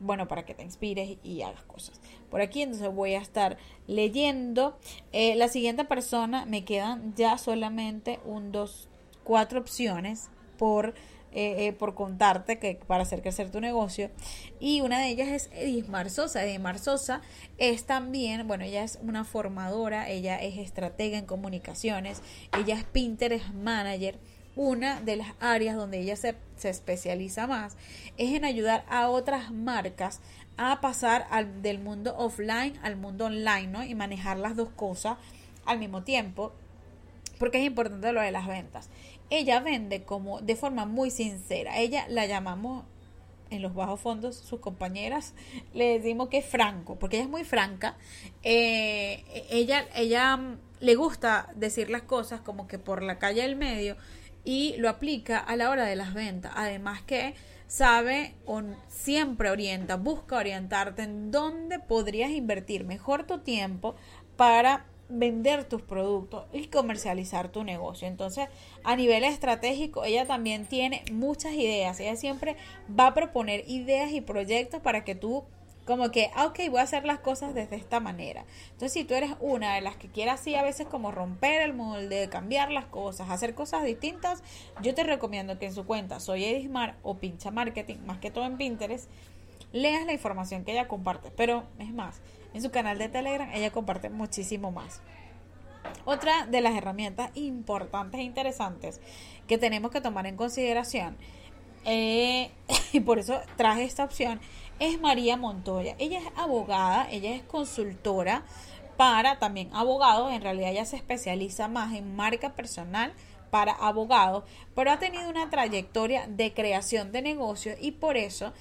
bueno, 0.00 0.28
para 0.28 0.44
que 0.44 0.54
te 0.54 0.62
inspires 0.62 1.18
y 1.24 1.42
hagas 1.42 1.64
cosas. 1.64 2.00
Por 2.30 2.40
aquí 2.40 2.62
entonces 2.62 2.94
voy 2.94 3.14
a 3.14 3.20
estar 3.20 3.56
leyendo. 3.86 4.78
Eh, 5.12 5.34
la 5.34 5.48
siguiente 5.48 5.84
persona 5.84 6.44
me 6.44 6.64
quedan 6.64 7.14
ya 7.16 7.38
solamente 7.38 8.20
un, 8.24 8.52
dos, 8.52 8.88
cuatro 9.24 9.58
opciones 9.58 10.30
por 10.56 10.94
eh, 11.32 11.66
eh, 11.66 11.72
por 11.72 11.94
contarte 11.94 12.58
que 12.58 12.80
para 12.86 13.02
hacer 13.02 13.20
crecer 13.20 13.50
tu 13.50 13.60
negocio. 13.60 14.10
Y 14.60 14.80
una 14.80 14.98
de 14.98 15.08
ellas 15.08 15.28
es 15.28 15.50
Edismar 15.52 16.08
Sosa. 16.08 16.44
Edismar 16.44 16.78
Sosa 16.78 17.20
es 17.58 17.84
también, 17.84 18.48
bueno, 18.48 18.64
ella 18.64 18.82
es 18.82 18.98
una 19.02 19.24
formadora, 19.24 20.08
ella 20.08 20.40
es 20.42 20.58
estratega 20.58 21.18
en 21.18 21.26
comunicaciones, 21.26 22.22
ella 22.58 22.76
es 22.76 22.84
Pinterest 22.84 23.48
Manager. 23.50 24.18
Una 24.56 25.00
de 25.00 25.16
las 25.16 25.28
áreas 25.38 25.76
donde 25.76 26.00
ella 26.00 26.16
se, 26.16 26.34
se 26.56 26.70
especializa 26.70 27.46
más 27.46 27.76
es 28.16 28.34
en 28.34 28.44
ayudar 28.44 28.84
a 28.88 29.08
otras 29.08 29.52
marcas 29.52 30.20
a 30.56 30.80
pasar 30.80 31.26
al, 31.30 31.62
del 31.62 31.78
mundo 31.78 32.14
offline 32.18 32.78
al 32.82 32.96
mundo 32.96 33.26
online, 33.26 33.68
¿no? 33.68 33.84
Y 33.84 33.94
manejar 33.94 34.38
las 34.38 34.56
dos 34.56 34.70
cosas 34.70 35.16
al 35.64 35.78
mismo 35.78 36.02
tiempo 36.02 36.52
porque 37.38 37.58
es 37.58 37.64
importante 37.64 38.12
lo 38.12 38.20
de 38.20 38.32
las 38.32 38.46
ventas 38.46 38.88
ella 39.30 39.60
vende 39.60 40.04
como 40.04 40.40
de 40.40 40.56
forma 40.56 40.86
muy 40.86 41.10
sincera. 41.10 41.78
Ella 41.78 42.06
la 42.08 42.26
llamamos 42.26 42.84
en 43.50 43.62
los 43.62 43.74
bajos 43.74 44.00
fondos, 44.00 44.36
sus 44.36 44.60
compañeras 44.60 45.34
le 45.72 45.98
decimos 45.98 46.28
que 46.28 46.38
es 46.38 46.46
franco, 46.46 46.96
porque 46.98 47.16
ella 47.16 47.24
es 47.24 47.30
muy 47.30 47.44
franca. 47.44 47.96
Eh, 48.42 49.24
ella, 49.50 49.86
ella 49.94 50.36
mm, 50.36 50.58
le 50.80 50.94
gusta 50.94 51.48
decir 51.56 51.90
las 51.90 52.02
cosas 52.02 52.40
como 52.40 52.68
que 52.68 52.78
por 52.78 53.02
la 53.02 53.18
calle 53.18 53.42
del 53.42 53.56
medio 53.56 53.96
y 54.44 54.76
lo 54.78 54.88
aplica 54.88 55.38
a 55.38 55.56
la 55.56 55.70
hora 55.70 55.84
de 55.84 55.96
las 55.96 56.14
ventas. 56.14 56.52
Además 56.54 57.02
que 57.02 57.34
sabe 57.66 58.34
o 58.46 58.62
siempre 58.88 59.50
orienta, 59.50 59.96
busca 59.96 60.36
orientarte 60.36 61.02
en 61.02 61.30
dónde 61.30 61.78
podrías 61.78 62.30
invertir 62.30 62.84
mejor 62.84 63.26
tu 63.26 63.38
tiempo 63.38 63.94
para 64.36 64.86
vender 65.08 65.64
tus 65.64 65.82
productos 65.82 66.46
y 66.52 66.66
comercializar 66.66 67.48
tu 67.48 67.64
negocio. 67.64 68.06
Entonces, 68.08 68.48
a 68.84 68.96
nivel 68.96 69.24
estratégico, 69.24 70.04
ella 70.04 70.26
también 70.26 70.66
tiene 70.66 71.02
muchas 71.12 71.52
ideas. 71.52 71.98
Ella 72.00 72.16
siempre 72.16 72.56
va 72.98 73.08
a 73.08 73.14
proponer 73.14 73.64
ideas 73.68 74.12
y 74.12 74.20
proyectos 74.20 74.80
para 74.80 75.04
que 75.04 75.14
tú 75.14 75.44
como 75.88 76.10
que, 76.10 76.30
ah, 76.34 76.44
ok, 76.44 76.58
voy 76.68 76.80
a 76.80 76.82
hacer 76.82 77.06
las 77.06 77.18
cosas 77.18 77.54
desde 77.54 77.76
esta 77.76 77.98
manera. 77.98 78.44
Entonces, 78.72 78.92
si 78.92 79.04
tú 79.04 79.14
eres 79.14 79.30
una 79.40 79.74
de 79.74 79.80
las 79.80 79.96
que 79.96 80.08
quiere 80.08 80.30
así 80.30 80.54
a 80.54 80.62
veces 80.62 80.86
como 80.86 81.12
romper 81.12 81.62
el 81.62 81.72
molde, 81.72 82.28
cambiar 82.28 82.70
las 82.70 82.84
cosas, 82.84 83.30
hacer 83.30 83.54
cosas 83.54 83.84
distintas, 83.84 84.42
yo 84.82 84.94
te 84.94 85.02
recomiendo 85.02 85.58
que 85.58 85.64
en 85.64 85.72
su 85.72 85.86
cuenta 85.86 86.20
Soy 86.20 86.44
Edismar 86.44 86.96
o 87.02 87.14
Pincha 87.14 87.50
Marketing, 87.50 87.96
más 88.04 88.18
que 88.18 88.30
todo 88.30 88.44
en 88.44 88.58
Pinterest, 88.58 89.08
leas 89.72 90.04
la 90.04 90.12
información 90.12 90.62
que 90.62 90.72
ella 90.72 90.88
comparte. 90.88 91.30
Pero 91.30 91.64
es 91.78 91.90
más, 91.90 92.20
en 92.54 92.62
su 92.62 92.70
canal 92.70 92.98
de 92.98 93.08
Telegram 93.08 93.50
ella 93.52 93.70
comparte 93.70 94.10
muchísimo 94.10 94.70
más. 94.70 95.00
Otra 96.04 96.46
de 96.46 96.60
las 96.60 96.74
herramientas 96.74 97.30
importantes 97.34 98.20
e 98.20 98.24
interesantes 98.24 99.00
que 99.46 99.58
tenemos 99.58 99.90
que 99.90 100.00
tomar 100.00 100.26
en 100.26 100.36
consideración, 100.36 101.16
eh, 101.84 102.50
y 102.92 103.00
por 103.00 103.18
eso 103.18 103.40
traje 103.56 103.84
esta 103.84 104.04
opción, 104.04 104.40
es 104.78 105.00
María 105.00 105.36
Montoya. 105.36 105.94
Ella 105.98 106.18
es 106.18 106.26
abogada, 106.36 107.08
ella 107.10 107.34
es 107.34 107.42
consultora 107.42 108.44
para 108.96 109.38
también 109.38 109.70
abogados, 109.72 110.32
en 110.32 110.42
realidad 110.42 110.70
ella 110.70 110.84
se 110.84 110.96
especializa 110.96 111.68
más 111.68 111.94
en 111.94 112.16
marca 112.16 112.54
personal 112.54 113.12
para 113.50 113.72
abogados, 113.72 114.44
pero 114.74 114.90
ha 114.90 114.98
tenido 114.98 115.28
una 115.30 115.50
trayectoria 115.50 116.26
de 116.26 116.52
creación 116.52 117.12
de 117.12 117.22
negocios 117.22 117.78
y 117.80 117.92
por 117.92 118.16
eso 118.16 118.52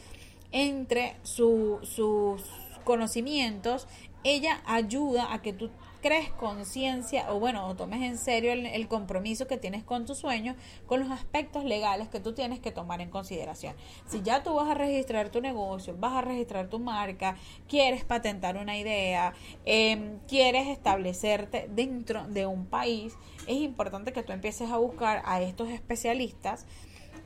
entre 0.52 1.16
sus 1.24 2.44
conocimientos, 2.88 3.86
ella 4.24 4.62
ayuda 4.66 5.34
a 5.34 5.42
que 5.42 5.52
tú 5.52 5.70
crees 6.02 6.30
conciencia 6.30 7.34
o 7.34 7.38
bueno, 7.38 7.68
o 7.68 7.76
tomes 7.76 8.02
en 8.02 8.18
serio 8.18 8.54
el, 8.54 8.88
compromiso 8.88 9.46
que 9.46 9.58
tienes 9.58 9.84
con 9.84 10.06
tu 10.06 10.16
sueño, 10.16 10.56
con 10.86 11.02
los 11.02 11.12
aspectos 11.12 11.66
legales 11.66 12.08
que 12.08 12.22
tú 12.22 12.34
tienes 12.34 12.62
que 12.62 12.72
tomar 12.72 13.02
en 13.02 13.10
consideración. 13.10 13.76
Si 14.06 14.22
ya 14.22 14.42
tú 14.42 14.54
vas 14.54 14.70
a 14.70 14.74
registrar 14.74 15.28
tu 15.32 15.42
negocio, 15.42 15.98
vas 16.00 16.14
a 16.14 16.22
registrar 16.22 16.70
tu 16.70 16.80
marca, 16.80 17.36
quieres 17.68 18.06
patentar 18.06 18.56
una 18.56 18.78
idea, 18.78 19.34
em, 19.66 20.20
quieres 20.20 20.68
establecerte 20.68 21.68
dentro 21.70 22.26
de 22.28 22.46
un 22.46 22.68
país, 22.68 23.16
es 23.48 23.58
importante 23.58 24.14
que 24.14 24.24
tú 24.24 24.32
empieces 24.32 24.72
a 24.72 24.78
buscar 24.78 25.22
a 25.26 25.42
estos 25.42 25.68
especialistas 25.68 26.66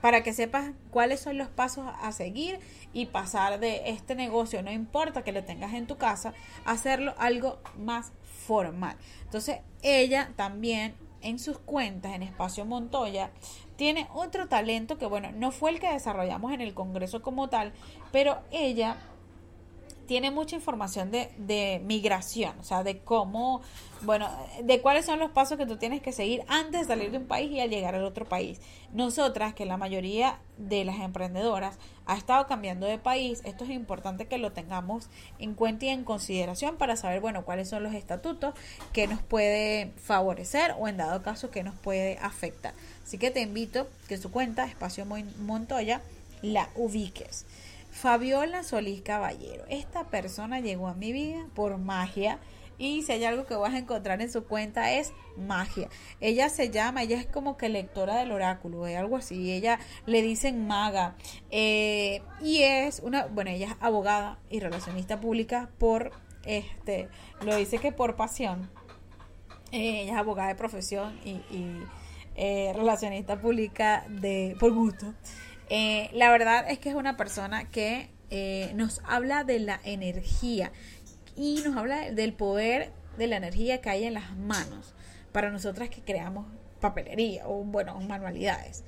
para 0.02 0.24
que 0.24 0.34
sepas 0.34 0.72
cuáles 0.90 1.20
son 1.20 1.38
los 1.38 1.48
pasos 1.48 1.86
a 2.02 2.12
seguir 2.12 2.60
y 2.94 3.06
pasar 3.06 3.60
de 3.60 3.90
este 3.90 4.16
negocio, 4.16 4.62
no 4.64 4.72
importa 4.72 5.24
que 5.24 5.32
lo 5.32 5.44
tengas 5.44 5.74
en 5.74 5.88
tu 5.88 5.98
casa, 5.98 6.34
hacerlo 6.66 7.14
algo 7.18 7.60
más 7.78 8.12
formal. 8.46 8.98
Entonces, 9.24 9.60
ella 9.82 10.34
también 10.36 10.96
en 11.22 11.40
sus 11.40 11.60
cuentas 11.60 12.14
en 12.14 12.24
Espacio 12.24 12.66
Montoya 12.66 13.32
tiene 13.76 14.08
otro 14.14 14.48
talento 14.48 14.98
que, 14.98 15.06
bueno, 15.06 15.32
no 15.32 15.52
fue 15.52 15.72
el 15.72 15.80
que 15.80 15.92
desarrollamos 15.92 16.52
en 16.52 16.62
el 16.62 16.74
Congreso 16.74 17.22
como 17.22 17.50
tal, 17.50 17.74
pero 18.12 18.42
ella 18.52 18.98
tiene 20.08 20.32
mucha 20.32 20.56
información 20.56 21.12
de, 21.12 21.32
de, 21.38 21.82
migración, 21.84 22.60
o 22.60 22.64
sea, 22.64 22.84
de 22.84 23.00
cómo, 23.00 23.62
bueno, 24.02 24.30
de 24.64 24.82
cuáles 24.82 25.06
son 25.06 25.20
los 25.20 25.32
pasos 25.32 25.58
que 25.58 25.66
tú 25.66 25.78
tienes 25.78 26.02
que 26.02 26.12
seguir 26.12 26.44
antes 26.48 26.82
de 26.82 26.88
salir 26.88 27.12
de 27.12 27.18
un 27.18 27.28
país 27.28 27.52
y 27.52 27.60
al 27.60 27.70
llegar 27.70 27.96
al 27.96 28.04
otro 28.04 28.26
país. 28.26 28.60
Nosotras, 28.94 29.54
que 29.54 29.66
la 29.66 29.78
mayoría 29.78 30.40
de 30.58 30.84
las 30.84 31.00
emprendedoras 31.00 31.78
ha 32.06 32.18
estado 32.18 32.46
cambiando 32.48 32.88
de 32.88 32.98
país, 32.98 33.42
esto 33.46 33.64
es 33.64 33.70
importante 33.70 34.28
que 34.28 34.38
lo 34.38 34.52
tengamos 34.52 35.10
en 35.40 35.54
cuenta 35.54 35.86
y 35.86 35.90
en 35.90 36.04
consideración 36.04 36.78
para 36.78 36.96
saber, 36.96 37.22
bueno, 37.22 37.46
cuáles 37.46 37.70
son 37.70 37.84
los 37.84 37.94
estatutos 37.94 38.54
que 38.94 39.08
nos 39.08 39.22
puede 39.22 39.92
favorecer 39.98 40.76
o 40.78 40.88
en 40.88 40.98
dado 40.98 41.24
caso 41.24 41.52
que 41.52 41.64
nos 41.64 41.76
puede 41.76 42.18
afectar. 42.18 42.74
Así 43.04 43.18
que 43.18 43.32
te 43.32 43.42
invito 43.42 43.88
que 44.08 44.18
su 44.18 44.32
cuenta, 44.32 44.66
Espacio 44.66 45.06
Montoya, 45.06 46.02
la 46.42 46.70
ubiques. 46.76 47.46
Fabiola 48.02 48.64
Solís 48.64 49.04
Caballero. 49.04 49.64
Esta 49.70 50.08
persona 50.08 50.60
llegó 50.60 50.88
a 50.88 50.96
mi 50.96 51.14
vida 51.14 51.46
por 51.54 51.78
magia. 51.78 52.40
Y 52.80 53.04
si 53.04 53.12
hay 53.12 53.26
algo 53.26 53.46
que 53.46 53.54
vas 53.54 53.76
a 53.76 53.78
encontrar 53.78 54.20
en 54.24 54.32
su 54.32 54.46
cuenta 54.46 54.92
es 54.94 55.14
magia. 55.38 55.88
Ella 56.20 56.50
se 56.50 56.72
llama, 56.72 57.04
ella 57.04 57.20
es 57.20 57.28
como 57.28 57.58
que 57.58 57.70
lectora 57.70 58.16
del 58.16 58.32
oráculo, 58.32 58.88
es 58.88 58.98
algo 58.98 59.18
así. 59.18 59.52
Ella 59.52 59.78
le 60.08 60.24
dicen 60.24 60.66
maga. 60.66 61.16
Eh, 61.52 62.24
y 62.42 62.64
es 62.64 63.02
una, 63.02 63.28
bueno, 63.28 63.52
ella 63.52 63.68
es 63.68 63.76
abogada 63.80 64.40
y 64.50 64.60
relacionista 64.62 65.20
pública 65.20 65.70
por, 65.78 66.12
este, 66.44 67.08
lo 67.42 67.56
dice 67.56 67.78
que 67.78 67.92
por 67.92 68.16
pasión. 68.16 68.72
Eh, 69.72 70.02
ella 70.02 70.14
es 70.14 70.18
abogada 70.18 70.48
de 70.48 70.56
profesión 70.56 71.20
y, 71.24 71.40
eh, 72.36 72.72
relacionista 72.74 73.40
pública 73.40 74.06
de 74.10 74.56
por 74.60 74.74
gusto. 74.74 75.14
Eh, 75.74 76.10
la 76.12 76.30
verdad 76.30 76.70
es 76.70 76.80
que 76.80 76.90
es 76.90 76.96
una 76.96 77.16
persona 77.16 77.70
que 77.70 78.10
eh, 78.30 78.74
nos 78.76 79.00
habla 79.06 79.46
de 79.46 79.60
la 79.60 79.80
energía 79.86 80.74
y 81.38 81.62
nos 81.64 81.78
habla 81.78 82.12
del 82.12 82.34
poder 82.34 82.92
de 83.18 83.28
la 83.28 83.38
energía 83.38 83.80
que 83.80 83.90
hay 83.90 84.04
en 84.04 84.16
las 84.16 84.36
manos 84.36 84.94
para 85.32 85.50
nosotras 85.50 85.90
que 85.90 86.02
creamos 86.02 86.46
papelería 86.82 87.48
o, 87.48 87.64
bueno, 87.64 87.98
manualidades. 88.02 88.84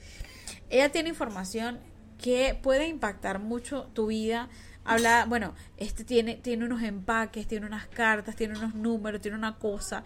Ella 0.69 0.91
tiene 0.91 1.07
información 1.07 1.79
que 2.21 2.59
puede 2.61 2.89
impactar 2.89 3.39
mucho 3.39 3.83
tu 3.93 4.07
vida. 4.07 4.49
Habla, 4.83 5.25
bueno, 5.29 5.55
este 5.77 6.03
tiene, 6.03 6.35
tiene 6.35 6.65
unos 6.65 6.83
empaques, 6.83 7.47
tiene 7.47 7.65
unas 7.65 7.87
cartas, 7.87 8.35
tiene 8.35 8.57
unos 8.57 8.75
números, 8.75 9.21
tiene 9.21 9.37
una 9.37 9.57
cosa 9.57 10.03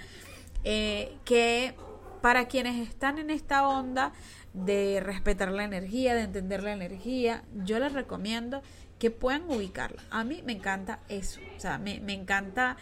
eh, 0.63 1.17
que 1.25 1.73
para 2.21 2.47
quienes 2.47 2.87
están 2.87 3.17
en 3.17 3.29
esta 3.29 3.67
onda 3.67 4.13
de 4.53 4.99
respetar 5.01 5.51
la 5.51 5.63
energía, 5.63 6.15
de 6.15 6.21
entender 6.21 6.63
la 6.63 6.73
energía, 6.73 7.43
yo 7.63 7.79
les 7.79 7.93
recomiendo 7.93 8.61
que 8.99 9.11
puedan 9.11 9.43
ubicarla. 9.49 10.01
A 10.09 10.23
mí 10.23 10.41
me 10.45 10.53
encanta 10.53 10.99
eso, 11.09 11.39
o 11.55 11.59
sea, 11.59 11.77
me, 11.77 11.99
me 11.99 12.13
encanta 12.13 12.77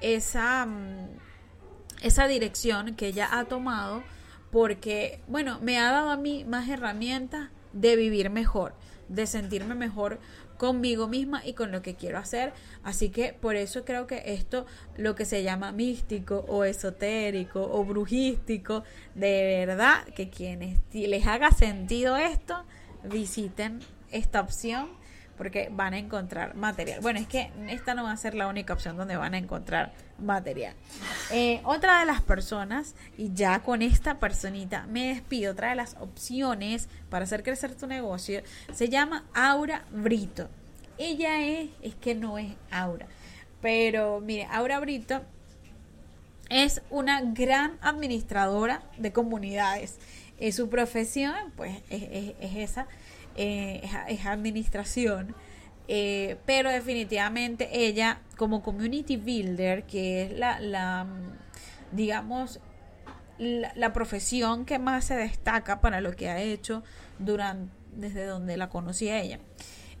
esa, 0.00 0.66
mm, 0.66 1.08
esa 2.02 2.26
dirección 2.26 2.94
que 2.94 3.06
ella 3.06 3.28
ha 3.32 3.44
tomado 3.44 4.02
porque, 4.50 5.20
bueno, 5.26 5.58
me 5.60 5.78
ha 5.78 5.90
dado 5.90 6.10
a 6.10 6.16
mí 6.16 6.44
más 6.44 6.68
herramientas 6.68 7.50
de 7.72 7.96
vivir 7.96 8.30
mejor, 8.30 8.74
de 9.08 9.26
sentirme 9.26 9.74
mejor 9.74 10.20
conmigo 10.56 11.08
misma 11.08 11.44
y 11.44 11.54
con 11.54 11.72
lo 11.72 11.82
que 11.82 11.94
quiero 11.94 12.18
hacer. 12.18 12.52
Así 12.82 13.10
que 13.10 13.32
por 13.32 13.56
eso 13.56 13.84
creo 13.84 14.06
que 14.06 14.22
esto, 14.26 14.66
lo 14.96 15.14
que 15.14 15.24
se 15.24 15.42
llama 15.42 15.72
místico 15.72 16.44
o 16.48 16.64
esotérico 16.64 17.62
o 17.62 17.84
brujístico, 17.84 18.84
de 19.14 19.64
verdad 19.66 20.04
que 20.14 20.30
quienes 20.30 20.78
les 20.92 21.26
haga 21.26 21.50
sentido 21.50 22.16
esto, 22.16 22.64
visiten 23.04 23.80
esta 24.10 24.40
opción 24.40 24.88
porque 25.36 25.68
van 25.72 25.94
a 25.94 25.98
encontrar 25.98 26.54
material. 26.54 27.00
Bueno, 27.00 27.18
es 27.18 27.26
que 27.26 27.50
esta 27.68 27.94
no 27.94 28.04
va 28.04 28.12
a 28.12 28.16
ser 28.16 28.34
la 28.34 28.46
única 28.46 28.72
opción 28.72 28.96
donde 28.96 29.16
van 29.16 29.34
a 29.34 29.38
encontrar 29.38 29.92
material. 30.18 30.74
Eh, 31.30 31.60
otra 31.64 32.00
de 32.00 32.06
las 32.06 32.22
personas, 32.22 32.94
y 33.18 33.32
ya 33.34 33.60
con 33.60 33.82
esta 33.82 34.18
personita 34.18 34.86
me 34.86 35.08
despido, 35.08 35.52
otra 35.52 35.70
de 35.70 35.76
las 35.76 35.96
opciones 36.00 36.88
para 37.10 37.24
hacer 37.24 37.42
crecer 37.42 37.74
tu 37.74 37.86
negocio, 37.86 38.42
se 38.72 38.88
llama 38.88 39.24
Aura 39.34 39.84
Brito. 39.90 40.48
Ella 40.98 41.40
es, 41.44 41.70
es 41.82 41.94
que 41.96 42.14
no 42.14 42.38
es 42.38 42.52
Aura, 42.70 43.06
pero 43.60 44.20
mire, 44.20 44.46
Aura 44.50 44.78
Brito 44.78 45.22
es 46.48 46.82
una 46.90 47.20
gran 47.22 47.78
administradora 47.80 48.82
de 48.98 49.12
comunidades. 49.12 49.98
Es 50.38 50.56
su 50.56 50.68
profesión, 50.68 51.34
pues 51.56 51.78
es 51.90 52.34
esa 52.40 52.86
eh, 53.36 53.88
es, 54.08 54.26
administración. 54.26 55.34
Eh, 55.86 56.38
pero 56.46 56.70
definitivamente 56.70 57.68
ella 57.72 58.22
como 58.38 58.62
community 58.62 59.16
builder, 59.16 59.84
que 59.84 60.22
es 60.22 60.32
la, 60.38 60.58
la 60.58 61.06
digamos, 61.92 62.60
la, 63.38 63.92
profesión 63.92 64.64
que 64.64 64.78
más 64.78 65.06
se 65.06 65.16
destaca 65.16 65.80
para 65.80 66.00
lo 66.00 66.12
que 66.16 66.28
ha 66.28 66.40
hecho 66.40 66.82
durante, 67.18 67.74
desde 67.92 68.24
donde 68.24 68.56
la 68.56 68.68
conocí 68.68 69.08
a 69.08 69.20
ella. 69.20 69.38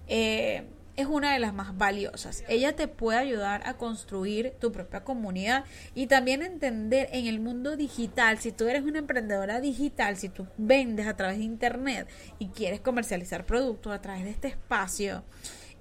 Eh, 0.06 0.64
es 0.96 1.06
una 1.06 1.32
de 1.32 1.38
las 1.38 1.52
más 1.54 1.76
valiosas. 1.76 2.44
Ella 2.48 2.76
te 2.76 2.88
puede 2.88 3.18
ayudar 3.18 3.66
a 3.66 3.74
construir 3.74 4.54
tu 4.60 4.72
propia 4.72 5.04
comunidad 5.04 5.64
y 5.94 6.06
también 6.06 6.42
entender 6.42 7.08
en 7.12 7.26
el 7.26 7.40
mundo 7.40 7.76
digital, 7.76 8.38
si 8.38 8.52
tú 8.52 8.68
eres 8.68 8.82
una 8.82 9.00
emprendedora 9.00 9.60
digital, 9.60 10.16
si 10.16 10.28
tú 10.28 10.46
vendes 10.56 11.06
a 11.06 11.16
través 11.16 11.38
de 11.38 11.44
internet 11.44 12.08
y 12.38 12.48
quieres 12.48 12.80
comercializar 12.80 13.44
productos 13.46 13.92
a 13.92 14.00
través 14.00 14.24
de 14.24 14.30
este 14.30 14.48
espacio, 14.48 15.24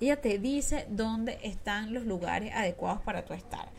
ella 0.01 0.19
te 0.19 0.39
dice 0.39 0.85
dónde 0.89 1.37
están 1.43 1.93
los 1.93 2.05
lugares 2.05 2.53
adecuados 2.53 3.01
para 3.01 3.23
tu 3.25 3.33
estar 3.33 3.69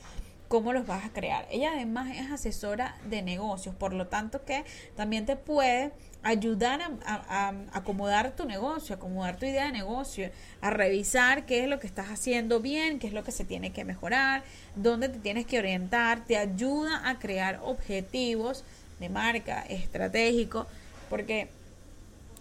cómo 0.48 0.72
los 0.72 0.86
vas 0.86 1.04
a 1.04 1.12
crear. 1.12 1.48
Ella 1.50 1.72
además 1.74 2.16
es 2.16 2.30
asesora 2.30 2.96
de 3.08 3.22
negocios, 3.22 3.74
por 3.74 3.92
lo 3.92 4.06
tanto 4.06 4.44
que 4.44 4.64
también 4.94 5.26
te 5.26 5.34
puede 5.34 5.90
ayudar 6.24 6.80
a, 7.06 7.52
acomodar 7.72 8.34
tu 8.34 8.46
negocio, 8.46 8.96
acomodar 8.96 9.36
tu 9.36 9.46
idea 9.46 9.66
de 9.66 9.72
negocio, 9.72 10.30
a 10.60 10.70
revisar 10.70 11.46
qué 11.46 11.62
es 11.62 11.68
lo 11.68 11.78
que 11.78 11.86
estás 11.86 12.06
haciendo 12.08 12.60
bien, 12.60 12.98
qué 12.98 13.06
es 13.06 13.12
lo 13.12 13.22
que 13.22 13.30
se 13.30 13.44
tiene 13.44 13.72
que 13.72 13.84
mejorar, 13.84 14.42
dónde 14.74 15.08
te 15.08 15.18
tienes 15.18 15.46
que 15.46 15.58
orientar, 15.58 16.24
te 16.24 16.36
ayuda 16.36 17.08
a 17.08 17.18
crear 17.18 17.60
objetivos 17.62 18.64
de 18.98 19.10
marca 19.10 19.62
estratégico, 19.68 20.66
porque 21.10 21.48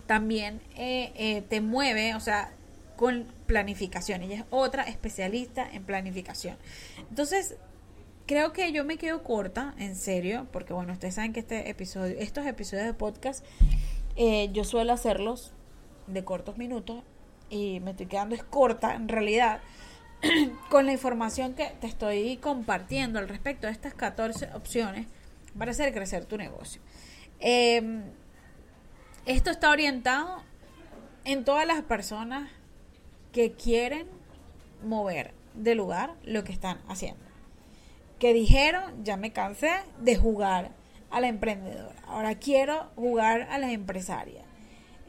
también 0.08 0.62
eh, 0.76 1.12
eh, 1.16 1.44
te 1.48 1.62
mueve, 1.62 2.16
o 2.16 2.20
sea, 2.20 2.52
con 2.96 3.28
planificación. 3.48 4.24
Ella 4.24 4.36
es 4.36 4.44
otra 4.50 4.84
especialista 4.84 5.68
en 5.72 5.84
planificación. 5.84 6.58
Entonces, 7.10 7.56
creo 8.26 8.54
que 8.54 8.72
yo 8.72 8.86
me 8.86 8.98
quedo 8.98 9.24
corta, 9.24 9.74
en 9.78 9.96
serio, 9.96 10.48
porque 10.52 10.74
bueno, 10.74 10.94
ustedes 10.94 11.16
saben 11.16 11.34
que 11.34 11.42
este 11.42 11.70
episodio, 11.70 12.16
estos 12.20 12.46
episodios 12.46 12.86
de 12.86 12.94
podcast, 12.94 13.46
eh, 14.16 14.50
yo 14.54 14.64
suelo 14.64 14.94
hacerlos 14.94 15.52
de 16.08 16.24
cortos 16.24 16.58
minutos 16.58 17.04
y 17.50 17.80
me 17.82 17.92
estoy 17.92 18.06
quedando 18.06 18.36
corta 18.50 18.96
en 18.96 19.08
realidad 19.08 19.62
con 20.70 20.86
la 20.86 20.94
información 20.94 21.54
que 21.54 21.72
te 21.82 21.88
estoy 21.88 22.38
compartiendo 22.38 23.20
al 23.20 23.28
respecto 23.28 23.68
de 23.68 23.74
estas 23.74 23.94
14 23.94 24.50
opciones 24.54 25.08
para 25.58 25.72
hacer 25.72 25.94
crecer 25.94 26.26
tu 26.26 26.38
negocio. 26.38 26.82
Em, 27.40 28.04
esto 29.26 29.52
está 29.52 29.70
orientado 29.70 30.42
en 31.26 31.44
todas 31.44 31.68
las 31.68 31.82
personas 31.84 32.50
que 33.32 33.54
quieren 33.54 34.08
mover 34.84 35.34
de 35.54 35.76
lugar 35.76 36.16
lo 36.24 36.44
que 36.44 36.52
están 36.52 36.80
haciendo 36.88 37.33
que 38.24 38.34
dijeron, 38.34 39.04
ya 39.04 39.18
me 39.18 39.34
cansé 39.34 39.82
de 40.00 40.16
jugar 40.16 40.72
a 41.12 41.20
la 41.20 41.28
emprendedora, 41.28 41.94
ahora 42.08 42.36
quiero 42.36 42.90
jugar 42.96 43.50
a 43.52 43.58
la 43.58 43.74
empresaria. 43.74 44.46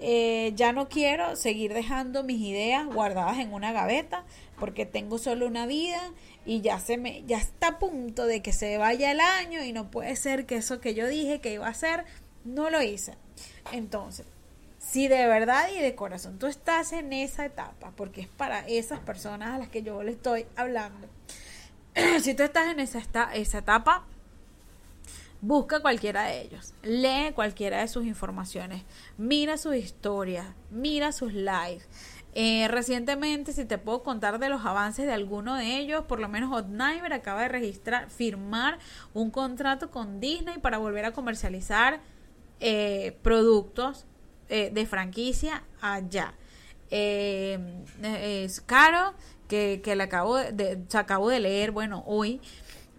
Eh, 0.01 0.51
ya 0.57 0.73
no 0.73 0.89
quiero 0.89 1.37
seguir 1.37 1.75
dejando 1.75 2.25
mis 2.25 2.41
ideas 2.41 2.85
guardadas 2.87 3.39
en 3.39 3.53
una 3.53 3.71
gaveta 3.71 4.25
porque 4.59 4.85
tengo 4.85 5.19
solo 5.19 5.47
una 5.47 5.65
vida 5.65 6.01
y 6.45 6.61
ya 6.61 6.81
se 6.81 6.97
me 6.97 7.23
ya 7.23 7.39
está 7.39 7.69
a 7.69 7.79
punto 7.79 8.27
de 8.27 8.43
que 8.43 8.53
se 8.53 8.79
vaya 8.79 9.13
el 9.13 9.21
año 9.21 9.63
y 9.63 9.73
no 9.73 9.93
puede 9.93 10.17
ser 10.17 10.45
que 10.45 10.57
eso 10.57 10.81
que 10.81 10.95
yo 10.95 11.07
dije 11.07 11.41
que 11.41 11.53
iba 11.55 11.69
a 11.69 11.71
hacer 11.71 12.05
no 12.45 12.69
lo 12.69 12.83
hice. 12.83 13.15
Entonces, 13.71 14.27
si 14.81 15.07
de 15.07 15.29
verdad 15.29 15.69
y 15.73 15.79
de 15.79 15.95
corazón 15.95 16.41
tú 16.41 16.49
estás 16.49 16.93
en 16.93 17.13
esa 17.13 17.47
etapa, 17.47 17.93
porque 17.95 18.23
es 18.23 18.29
para 18.29 18.67
esas 18.67 18.99
personas 18.99 19.55
a 19.55 19.59
las 19.59 19.69
que 19.69 19.85
yo 19.85 20.03
le 20.03 20.11
estoy 20.11 20.47
hablando, 20.57 21.07
si 22.21 22.35
tú 22.35 22.43
estás 22.43 22.71
en 22.71 22.81
esa, 22.81 22.99
etapa, 23.59 24.05
busca 25.41 25.81
cualquiera 25.81 26.25
de 26.25 26.43
ellos, 26.43 26.75
lee 26.83 27.33
cualquiera 27.35 27.81
de 27.81 27.89
sus 27.89 28.05
informaciones, 28.05 28.83
mira 29.17 29.57
sus 29.59 29.77
historias, 29.77 30.47
mira 30.71 31.13
sus 31.13 31.33
lives. 31.33 31.87
Eh, 32.37 32.67
recientemente, 32.67 33.53
si 33.53 33.65
te 33.65 33.79
puedo 33.79 34.03
contar 34.03 34.41
de 34.41 34.49
los 34.49 34.67
avances 34.67 35.07
de 35.07 35.13
alguno 35.13 35.55
de 35.55 35.79
ellos, 35.79 36.05
por 36.05 36.19
lo 36.19 36.29
menos 36.29 36.51
Hotniver 36.51 37.13
acaba 37.13 37.43
de 37.43 37.49
registrar, 37.49 38.11
firmar 38.11 38.81
un 39.13 39.31
contrato 39.31 39.91
con 39.91 40.19
Disney 40.19 40.59
para 40.59 40.79
volver 40.79 41.05
a 41.05 41.13
comercializar 41.13 42.01
eh, 42.59 43.17
productos 43.23 44.05
eh, 44.49 44.71
de 44.73 44.85
franquicia 44.87 45.63
allá. 45.81 46.35
es 46.91 48.61
caro 48.63 49.15
que, 49.49 49.81
le 49.85 50.03
acabo 50.03 50.37
de, 50.37 50.83
se 50.89 50.99
acabo 50.99 51.29
de 51.29 51.41
leer, 51.41 51.71
bueno, 51.71 52.03
hoy, 52.07 52.41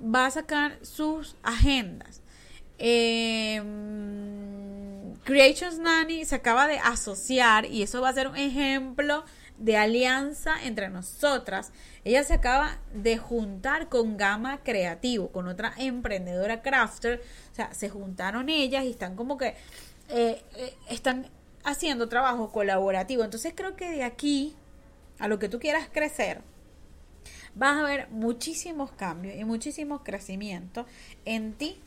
va 0.02 0.26
a 0.26 0.32
sacar 0.32 0.78
sus 0.82 1.36
agendas. 1.44 2.22
Eh, 2.78 3.62
Creations 5.24 5.80
Nanny 5.80 6.26
se 6.26 6.36
acaba 6.36 6.68
de 6.68 6.78
asociar 6.78 7.66
y 7.66 7.82
eso 7.82 8.02
va 8.02 8.10
a 8.10 8.14
ser 8.14 8.28
un 8.28 8.36
ejemplo 8.36 9.24
de 9.58 9.78
alianza 9.78 10.64
entre 10.64 10.90
nosotras. 10.90 11.72
Ella 12.04 12.24
se 12.24 12.34
acaba 12.34 12.78
de 12.94 13.18
juntar 13.18 13.90
con 13.90 14.18
Gama 14.18 14.60
Creativo, 14.64 15.30
con 15.30 15.48
otra 15.48 15.74
emprendedora 15.78 16.62
crafter. 16.62 17.22
O 17.52 17.56
sea, 17.56 17.74
se 17.74 17.90
juntaron 17.90 18.50
ellas 18.50 18.84
y 18.84 18.92
están 18.92 19.16
como 19.16 19.38
que 19.38 19.56
eh, 20.10 20.44
eh, 20.58 20.76
están 20.90 21.28
haciendo 21.64 22.10
trabajo 22.10 22.52
colaborativo. 22.52 23.24
Entonces 23.24 23.54
creo 23.56 23.76
que 23.76 23.90
de 23.90 24.04
aquí 24.04 24.56
a 25.20 25.28
lo 25.28 25.40
que 25.40 25.50
tú 25.50 25.60
quieras 25.60 25.88
crecer, 25.92 26.42
vas 27.56 27.78
a 27.78 27.84
ver 27.84 28.10
muchísimos 28.10 28.92
cambios 28.92 29.36
y 29.38 29.44
muchísimos 29.46 30.02
crecimientos 30.04 30.86
en 31.26 31.54
ti 31.54 31.78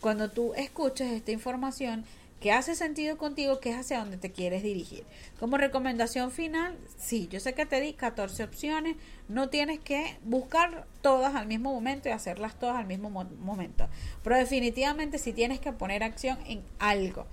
cuando 0.00 0.30
tú 0.30 0.54
escuches 0.54 1.12
esta 1.12 1.30
información 1.30 2.04
que 2.40 2.52
hace 2.52 2.74
sentido 2.74 3.18
contigo, 3.18 3.60
que 3.60 3.70
es 3.70 3.76
hacia 3.76 3.98
donde 3.98 4.16
te 4.16 4.32
quieres 4.32 4.62
dirigir. 4.62 5.04
Como 5.38 5.58
recomendación 5.58 6.30
final, 6.30 6.76
sí, 6.96 7.28
yo 7.30 7.38
sé 7.38 7.52
que 7.52 7.66
te 7.66 7.80
di 7.82 7.92
14 7.92 8.42
opciones, 8.44 8.96
no 9.28 9.50
tienes 9.50 9.78
que 9.78 10.16
buscar 10.24 10.86
todas 11.02 11.34
al 11.34 11.46
mismo 11.46 11.72
momento 11.72 12.08
y 12.08 12.12
hacerlas 12.12 12.58
todas 12.58 12.76
al 12.76 12.86
mismo 12.86 13.10
momento, 13.10 13.88
pero 14.24 14.36
definitivamente 14.36 15.18
sí 15.18 15.34
tienes 15.34 15.60
que 15.60 15.72
poner 15.72 16.02
acción 16.02 16.38
en 16.46 16.62
algo. 16.78 17.26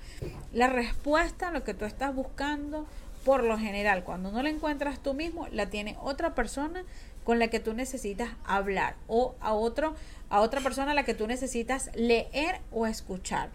La 0.52 0.68
respuesta 0.68 1.48
a 1.48 1.52
lo 1.52 1.64
que 1.64 1.74
tú 1.74 1.86
estás 1.86 2.14
buscando 2.14 2.86
por 3.28 3.44
lo 3.44 3.60
general, 3.60 4.06
cuando 4.06 4.32
no 4.32 4.42
la 4.42 4.48
encuentras 4.48 5.00
tú 5.00 5.14
mismo, 5.14 5.50
la 5.52 5.66
tiene 5.66 5.98
otra 6.00 6.34
persona 6.34 6.86
con 7.26 7.40
la 7.40 7.50
que 7.50 7.60
tú 7.60 7.74
necesitas 7.74 8.30
hablar 8.46 8.96
o 9.10 9.36
a 9.42 9.52
otro 9.52 9.96
a 10.30 10.40
otra 10.40 10.62
persona 10.62 10.92
a 10.92 10.96
la 10.96 11.04
que 11.04 11.14
tú 11.14 11.28
necesitas 11.28 11.92
leer 11.94 12.62
o 12.72 12.88
escuchar. 12.88 13.50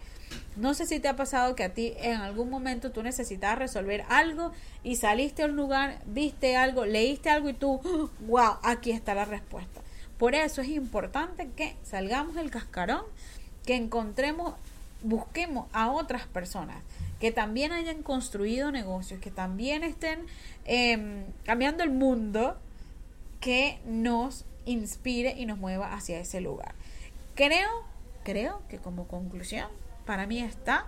No 0.57 0.75
sé 0.75 0.85
si 0.85 0.99
te 0.99 1.07
ha 1.07 1.15
pasado 1.15 1.55
que 1.55 1.63
a 1.63 1.73
ti 1.73 1.95
en 1.97 2.17
algún 2.21 2.51
momento 2.51 2.91
tú 2.91 3.01
necesitas 3.01 3.57
resolver 3.57 4.05
algo 4.09 4.51
y 4.83 4.97
saliste 4.97 5.41
a 5.41 5.47
un 5.47 5.55
lugar, 5.55 5.97
viste 6.05 6.55
algo, 6.55 6.85
leíste 6.85 7.31
algo 7.31 7.49
y 7.49 7.53
tú, 7.53 7.81
wow, 8.27 8.57
aquí 8.61 8.91
está 8.91 9.15
la 9.15 9.25
respuesta. 9.25 9.81
Por 10.19 10.35
eso 10.35 10.61
es 10.61 10.67
importante 10.67 11.49
que 11.55 11.75
salgamos 11.81 12.35
del 12.35 12.51
cascarón 12.51 13.01
que 13.65 13.73
encontremos, 13.73 14.53
busquemos 15.01 15.65
a 15.73 15.91
otras 15.91 16.27
personas 16.27 16.77
que 17.23 17.31
también 17.31 17.71
hayan 17.71 18.03
construido 18.03 18.69
negocios, 18.69 19.21
que 19.21 19.31
también 19.31 19.85
estén 19.85 20.25
em, 20.65 21.23
cambiando 21.45 21.81
el 21.81 21.89
mundo, 21.89 22.59
que 23.39 23.79
nos 23.85 24.43
inspire 24.65 25.33
y 25.37 25.45
nos 25.45 25.57
mueva 25.57 25.93
hacia 25.93 26.19
ese 26.19 26.41
lugar. 26.41 26.75
Creo, 27.33 27.69
creo 28.25 28.61
que 28.67 28.77
como 28.77 29.07
conclusión, 29.07 29.69
para 30.05 30.27
mí 30.27 30.41
está 30.41 30.87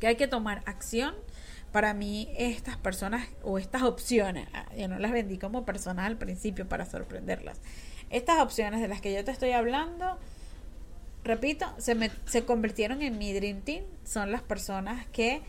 que 0.00 0.08
hay 0.08 0.16
que 0.16 0.26
tomar 0.26 0.64
acción. 0.66 1.14
Para 1.70 1.94
mí 1.94 2.28
estas 2.36 2.76
personas 2.76 3.28
o 3.44 3.58
estas 3.58 3.82
opciones, 3.82 4.48
ah, 4.52 4.66
yo 4.76 4.88
no 4.88 4.98
las 4.98 5.12
vendí 5.12 5.38
como 5.38 5.64
personas 5.64 6.06
al 6.06 6.16
principio 6.16 6.68
para 6.68 6.86
sorprenderlas. 6.86 7.60
Estas 8.10 8.40
opciones 8.40 8.80
de 8.80 8.88
las 8.88 9.00
que 9.00 9.14
yo 9.14 9.24
te 9.24 9.30
estoy 9.30 9.52
hablando, 9.52 10.18
repito, 11.26 11.66
se, 11.78 11.94
me, 11.94 12.10
se 12.26 12.44
convirtieron 12.44 13.02
en 13.02 13.18
mi 13.18 13.32
Dream 13.32 13.60
Team. 13.62 13.84
Son 14.04 14.32
las 14.32 14.42
personas 14.42 15.06
que, 15.08 15.42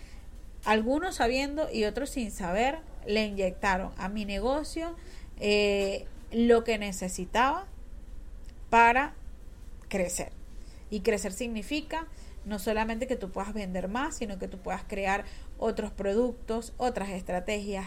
algunos 0.65 1.15
sabiendo 1.15 1.71
y 1.71 1.85
otros 1.85 2.09
sin 2.09 2.31
saber, 2.31 2.79
le 3.05 3.25
inyectaron 3.25 3.91
a 3.97 4.09
mi 4.09 4.25
negocio 4.25 4.95
eh, 5.39 6.05
lo 6.31 6.63
que 6.63 6.77
necesitaba 6.77 7.65
para 8.69 9.13
crecer. 9.87 10.31
Y 10.89 11.01
crecer 11.01 11.31
significa 11.31 12.07
no 12.45 12.59
solamente 12.59 13.07
que 13.07 13.17
tú 13.17 13.29
puedas 13.29 13.53
vender 13.53 13.87
más, 13.89 14.17
sino 14.17 14.39
que 14.39 14.47
tú 14.47 14.57
puedas 14.57 14.83
crear 14.87 15.25
otros 15.57 15.91
productos, 15.91 16.73
otras 16.77 17.09
estrategias, 17.09 17.85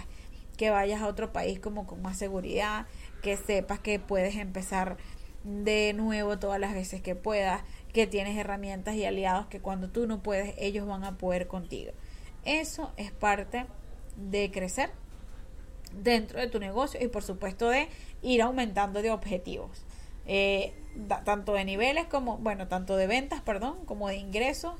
que 0.56 0.68
vayas 0.68 1.00
a 1.00 1.06
otro 1.06 1.32
país 1.32 1.58
como 1.58 1.86
con 1.86 2.02
más 2.02 2.18
seguridad, 2.18 2.86
que 3.22 3.38
sepas 3.38 3.80
que 3.80 3.98
puedes 3.98 4.36
empezar 4.36 4.98
de 5.44 5.92
nuevo 5.94 6.38
todas 6.38 6.60
las 6.60 6.74
veces 6.74 7.00
que 7.00 7.14
puedas, 7.14 7.62
que 7.92 8.06
tienes 8.06 8.36
herramientas 8.36 8.94
y 8.94 9.04
aliados 9.04 9.46
que 9.46 9.60
cuando 9.60 9.88
tú 9.88 10.06
no 10.06 10.22
puedes, 10.22 10.54
ellos 10.58 10.86
van 10.86 11.04
a 11.04 11.16
poder 11.18 11.46
contigo. 11.46 11.92
Eso 12.44 12.92
es 12.96 13.10
parte 13.10 13.66
de 14.16 14.50
crecer 14.50 14.90
dentro 16.02 16.40
de 16.40 16.48
tu 16.48 16.58
negocio 16.60 17.02
y 17.02 17.08
por 17.08 17.22
supuesto 17.22 17.68
de 17.68 17.88
ir 18.22 18.42
aumentando 18.42 19.02
de 19.02 19.10
objetivos. 19.10 19.84
Eh, 20.26 20.74
tanto 21.24 21.54
de 21.54 21.64
niveles 21.64 22.06
como, 22.06 22.38
bueno, 22.38 22.68
tanto 22.68 22.96
de 22.96 23.06
ventas, 23.06 23.40
perdón, 23.40 23.84
como 23.86 24.08
de 24.08 24.16
ingresos, 24.16 24.74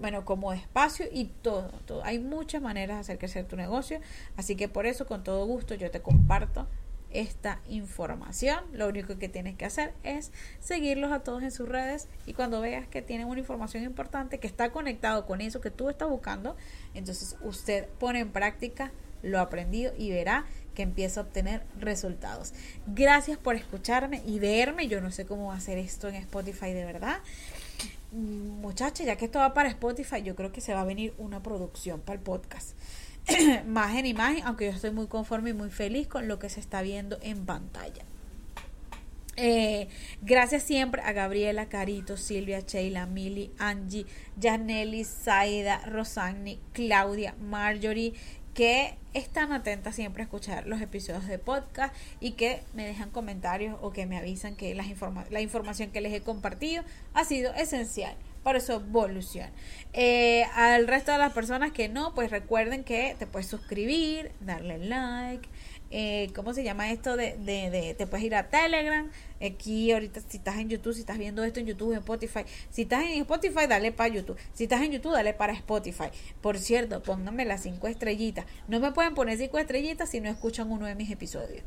bueno, 0.00 0.24
como 0.24 0.52
de 0.52 0.58
espacio 0.58 1.06
y 1.12 1.26
todo, 1.26 1.70
todo. 1.84 2.04
Hay 2.04 2.18
muchas 2.18 2.62
maneras 2.62 2.96
de 2.96 3.00
hacer 3.00 3.18
crecer 3.18 3.44
tu 3.46 3.56
negocio, 3.56 4.00
así 4.36 4.56
que 4.56 4.68
por 4.68 4.86
eso 4.86 5.06
con 5.06 5.24
todo 5.24 5.44
gusto 5.46 5.74
yo 5.74 5.90
te 5.90 6.00
comparto 6.00 6.66
esta 7.10 7.60
información. 7.68 8.64
Lo 8.72 8.88
único 8.88 9.18
que 9.18 9.28
tienes 9.28 9.56
que 9.56 9.64
hacer 9.64 9.94
es 10.02 10.32
seguirlos 10.60 11.12
a 11.12 11.20
todos 11.20 11.42
en 11.42 11.50
sus 11.50 11.68
redes 11.68 12.08
y 12.26 12.34
cuando 12.34 12.60
veas 12.60 12.86
que 12.86 13.02
tienen 13.02 13.26
una 13.26 13.40
información 13.40 13.84
importante 13.84 14.38
que 14.38 14.46
está 14.46 14.70
conectado 14.70 15.26
con 15.26 15.40
eso 15.40 15.60
que 15.60 15.70
tú 15.70 15.88
estás 15.88 16.08
buscando, 16.08 16.56
entonces 16.94 17.36
usted 17.42 17.86
pone 17.98 18.20
en 18.20 18.30
práctica 18.30 18.92
lo 19.22 19.40
aprendido 19.40 19.92
y 19.98 20.10
verá 20.10 20.46
que 20.74 20.82
empieza 20.82 21.20
a 21.20 21.24
obtener 21.24 21.62
resultados. 21.78 22.52
Gracias 22.86 23.36
por 23.36 23.56
escucharme 23.56 24.22
y 24.24 24.38
verme. 24.38 24.86
Yo 24.86 25.00
no 25.00 25.10
sé 25.10 25.26
cómo 25.26 25.52
hacer 25.52 25.76
esto 25.76 26.08
en 26.08 26.14
Spotify 26.14 26.72
de 26.72 26.84
verdad. 26.84 27.18
Mm, 28.12 28.60
Muchachos, 28.60 29.04
ya 29.04 29.16
que 29.16 29.24
esto 29.24 29.38
va 29.38 29.54
para 29.54 29.68
Spotify, 29.70 30.22
yo 30.22 30.36
creo 30.36 30.52
que 30.52 30.60
se 30.60 30.74
va 30.74 30.82
a 30.82 30.84
venir 30.84 31.14
una 31.18 31.42
producción 31.42 32.00
para 32.00 32.18
el 32.18 32.22
podcast. 32.22 32.77
más 33.66 33.96
en 33.96 34.06
imagen, 34.06 34.42
aunque 34.44 34.66
yo 34.66 34.72
estoy 34.72 34.90
muy 34.90 35.06
conforme 35.06 35.50
y 35.50 35.54
muy 35.54 35.70
feliz 35.70 36.08
con 36.08 36.28
lo 36.28 36.38
que 36.38 36.48
se 36.48 36.60
está 36.60 36.82
viendo 36.82 37.18
en 37.22 37.44
pantalla. 37.44 38.04
Eh, 39.40 39.86
gracias 40.20 40.64
siempre 40.64 41.00
a 41.02 41.12
Gabriela, 41.12 41.68
Carito, 41.68 42.16
Silvia, 42.16 42.60
Sheila, 42.60 43.06
Mili, 43.06 43.52
Angie, 43.58 44.04
Janelli, 44.40 45.04
Saida, 45.04 45.80
Rosani, 45.86 46.58
Claudia, 46.72 47.36
Marjorie, 47.40 48.14
que 48.52 48.96
están 49.14 49.52
atentas 49.52 49.94
siempre 49.94 50.22
a 50.22 50.24
escuchar 50.24 50.66
los 50.66 50.80
episodios 50.80 51.28
de 51.28 51.38
podcast 51.38 51.94
y 52.18 52.32
que 52.32 52.62
me 52.74 52.84
dejan 52.84 53.10
comentarios 53.10 53.78
o 53.80 53.92
que 53.92 54.06
me 54.06 54.16
avisan 54.16 54.56
que 54.56 54.74
la, 54.74 54.84
la 55.30 55.40
información 55.40 55.92
que 55.92 56.00
les 56.00 56.12
he 56.12 56.20
compartido 56.20 56.82
ha 57.14 57.24
sido 57.24 57.54
esencial 57.54 58.16
para 58.48 58.60
su 58.60 58.72
evolución. 58.72 59.50
Eh, 59.92 60.44
al 60.54 60.86
resto 60.86 61.12
de 61.12 61.18
las 61.18 61.34
personas 61.34 61.70
que 61.70 61.90
no, 61.90 62.14
pues 62.14 62.30
recuerden 62.30 62.82
que 62.82 63.14
te 63.18 63.26
puedes 63.26 63.46
suscribir, 63.46 64.32
darle 64.40 64.78
like, 64.78 65.46
eh, 65.90 66.30
¿cómo 66.34 66.54
se 66.54 66.64
llama 66.64 66.90
esto? 66.90 67.18
De, 67.18 67.36
de, 67.36 67.94
te 67.98 68.06
puedes 68.06 68.24
ir 68.24 68.34
a 68.34 68.48
Telegram. 68.48 69.10
Aquí 69.44 69.92
ahorita 69.92 70.22
si 70.26 70.38
estás 70.38 70.56
en 70.56 70.70
YouTube, 70.70 70.94
si 70.94 71.00
estás 71.00 71.18
viendo 71.18 71.44
esto 71.44 71.60
en 71.60 71.66
YouTube, 71.66 71.92
en 71.92 71.98
Spotify. 71.98 72.40
Si 72.70 72.82
estás 72.82 73.02
en 73.02 73.20
Spotify, 73.20 73.66
dale 73.68 73.92
para 73.92 74.14
YouTube. 74.14 74.38
Si 74.54 74.64
estás 74.64 74.80
en 74.80 74.92
YouTube, 74.92 75.12
dale 75.12 75.34
para 75.34 75.52
Spotify. 75.52 76.08
Por 76.40 76.58
cierto, 76.58 77.02
pónganme 77.02 77.44
las 77.44 77.64
cinco 77.64 77.86
estrellitas. 77.86 78.46
No 78.66 78.80
me 78.80 78.92
pueden 78.92 79.14
poner 79.14 79.36
cinco 79.36 79.58
estrellitas 79.58 80.08
si 80.08 80.22
no 80.22 80.30
escuchan 80.30 80.70
uno 80.70 80.86
de 80.86 80.94
mis 80.94 81.10
episodios. 81.10 81.64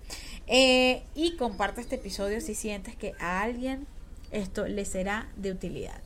Eh, 0.48 1.04
y 1.14 1.36
comparte 1.36 1.80
este 1.80 1.98
episodio 1.98 2.42
si 2.42 2.56
sientes 2.56 2.96
que 2.96 3.14
a 3.20 3.44
alguien 3.44 3.86
esto 4.32 4.68
le 4.68 4.84
será 4.86 5.30
de 5.36 5.52
utilidad. 5.52 6.02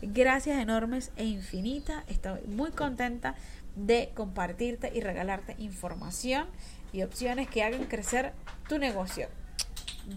Gracias 0.00 0.60
enormes 0.60 1.10
e 1.16 1.24
infinitas. 1.24 2.04
Estoy 2.08 2.40
muy 2.46 2.70
contenta 2.70 3.34
de 3.74 4.10
compartirte 4.14 4.92
y 4.94 5.00
regalarte 5.00 5.56
información 5.58 6.46
y 6.92 7.02
opciones 7.02 7.48
que 7.48 7.64
hagan 7.64 7.84
crecer 7.84 8.32
tu 8.68 8.78
negocio. 8.78 9.28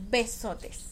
Besotes. 0.10 0.90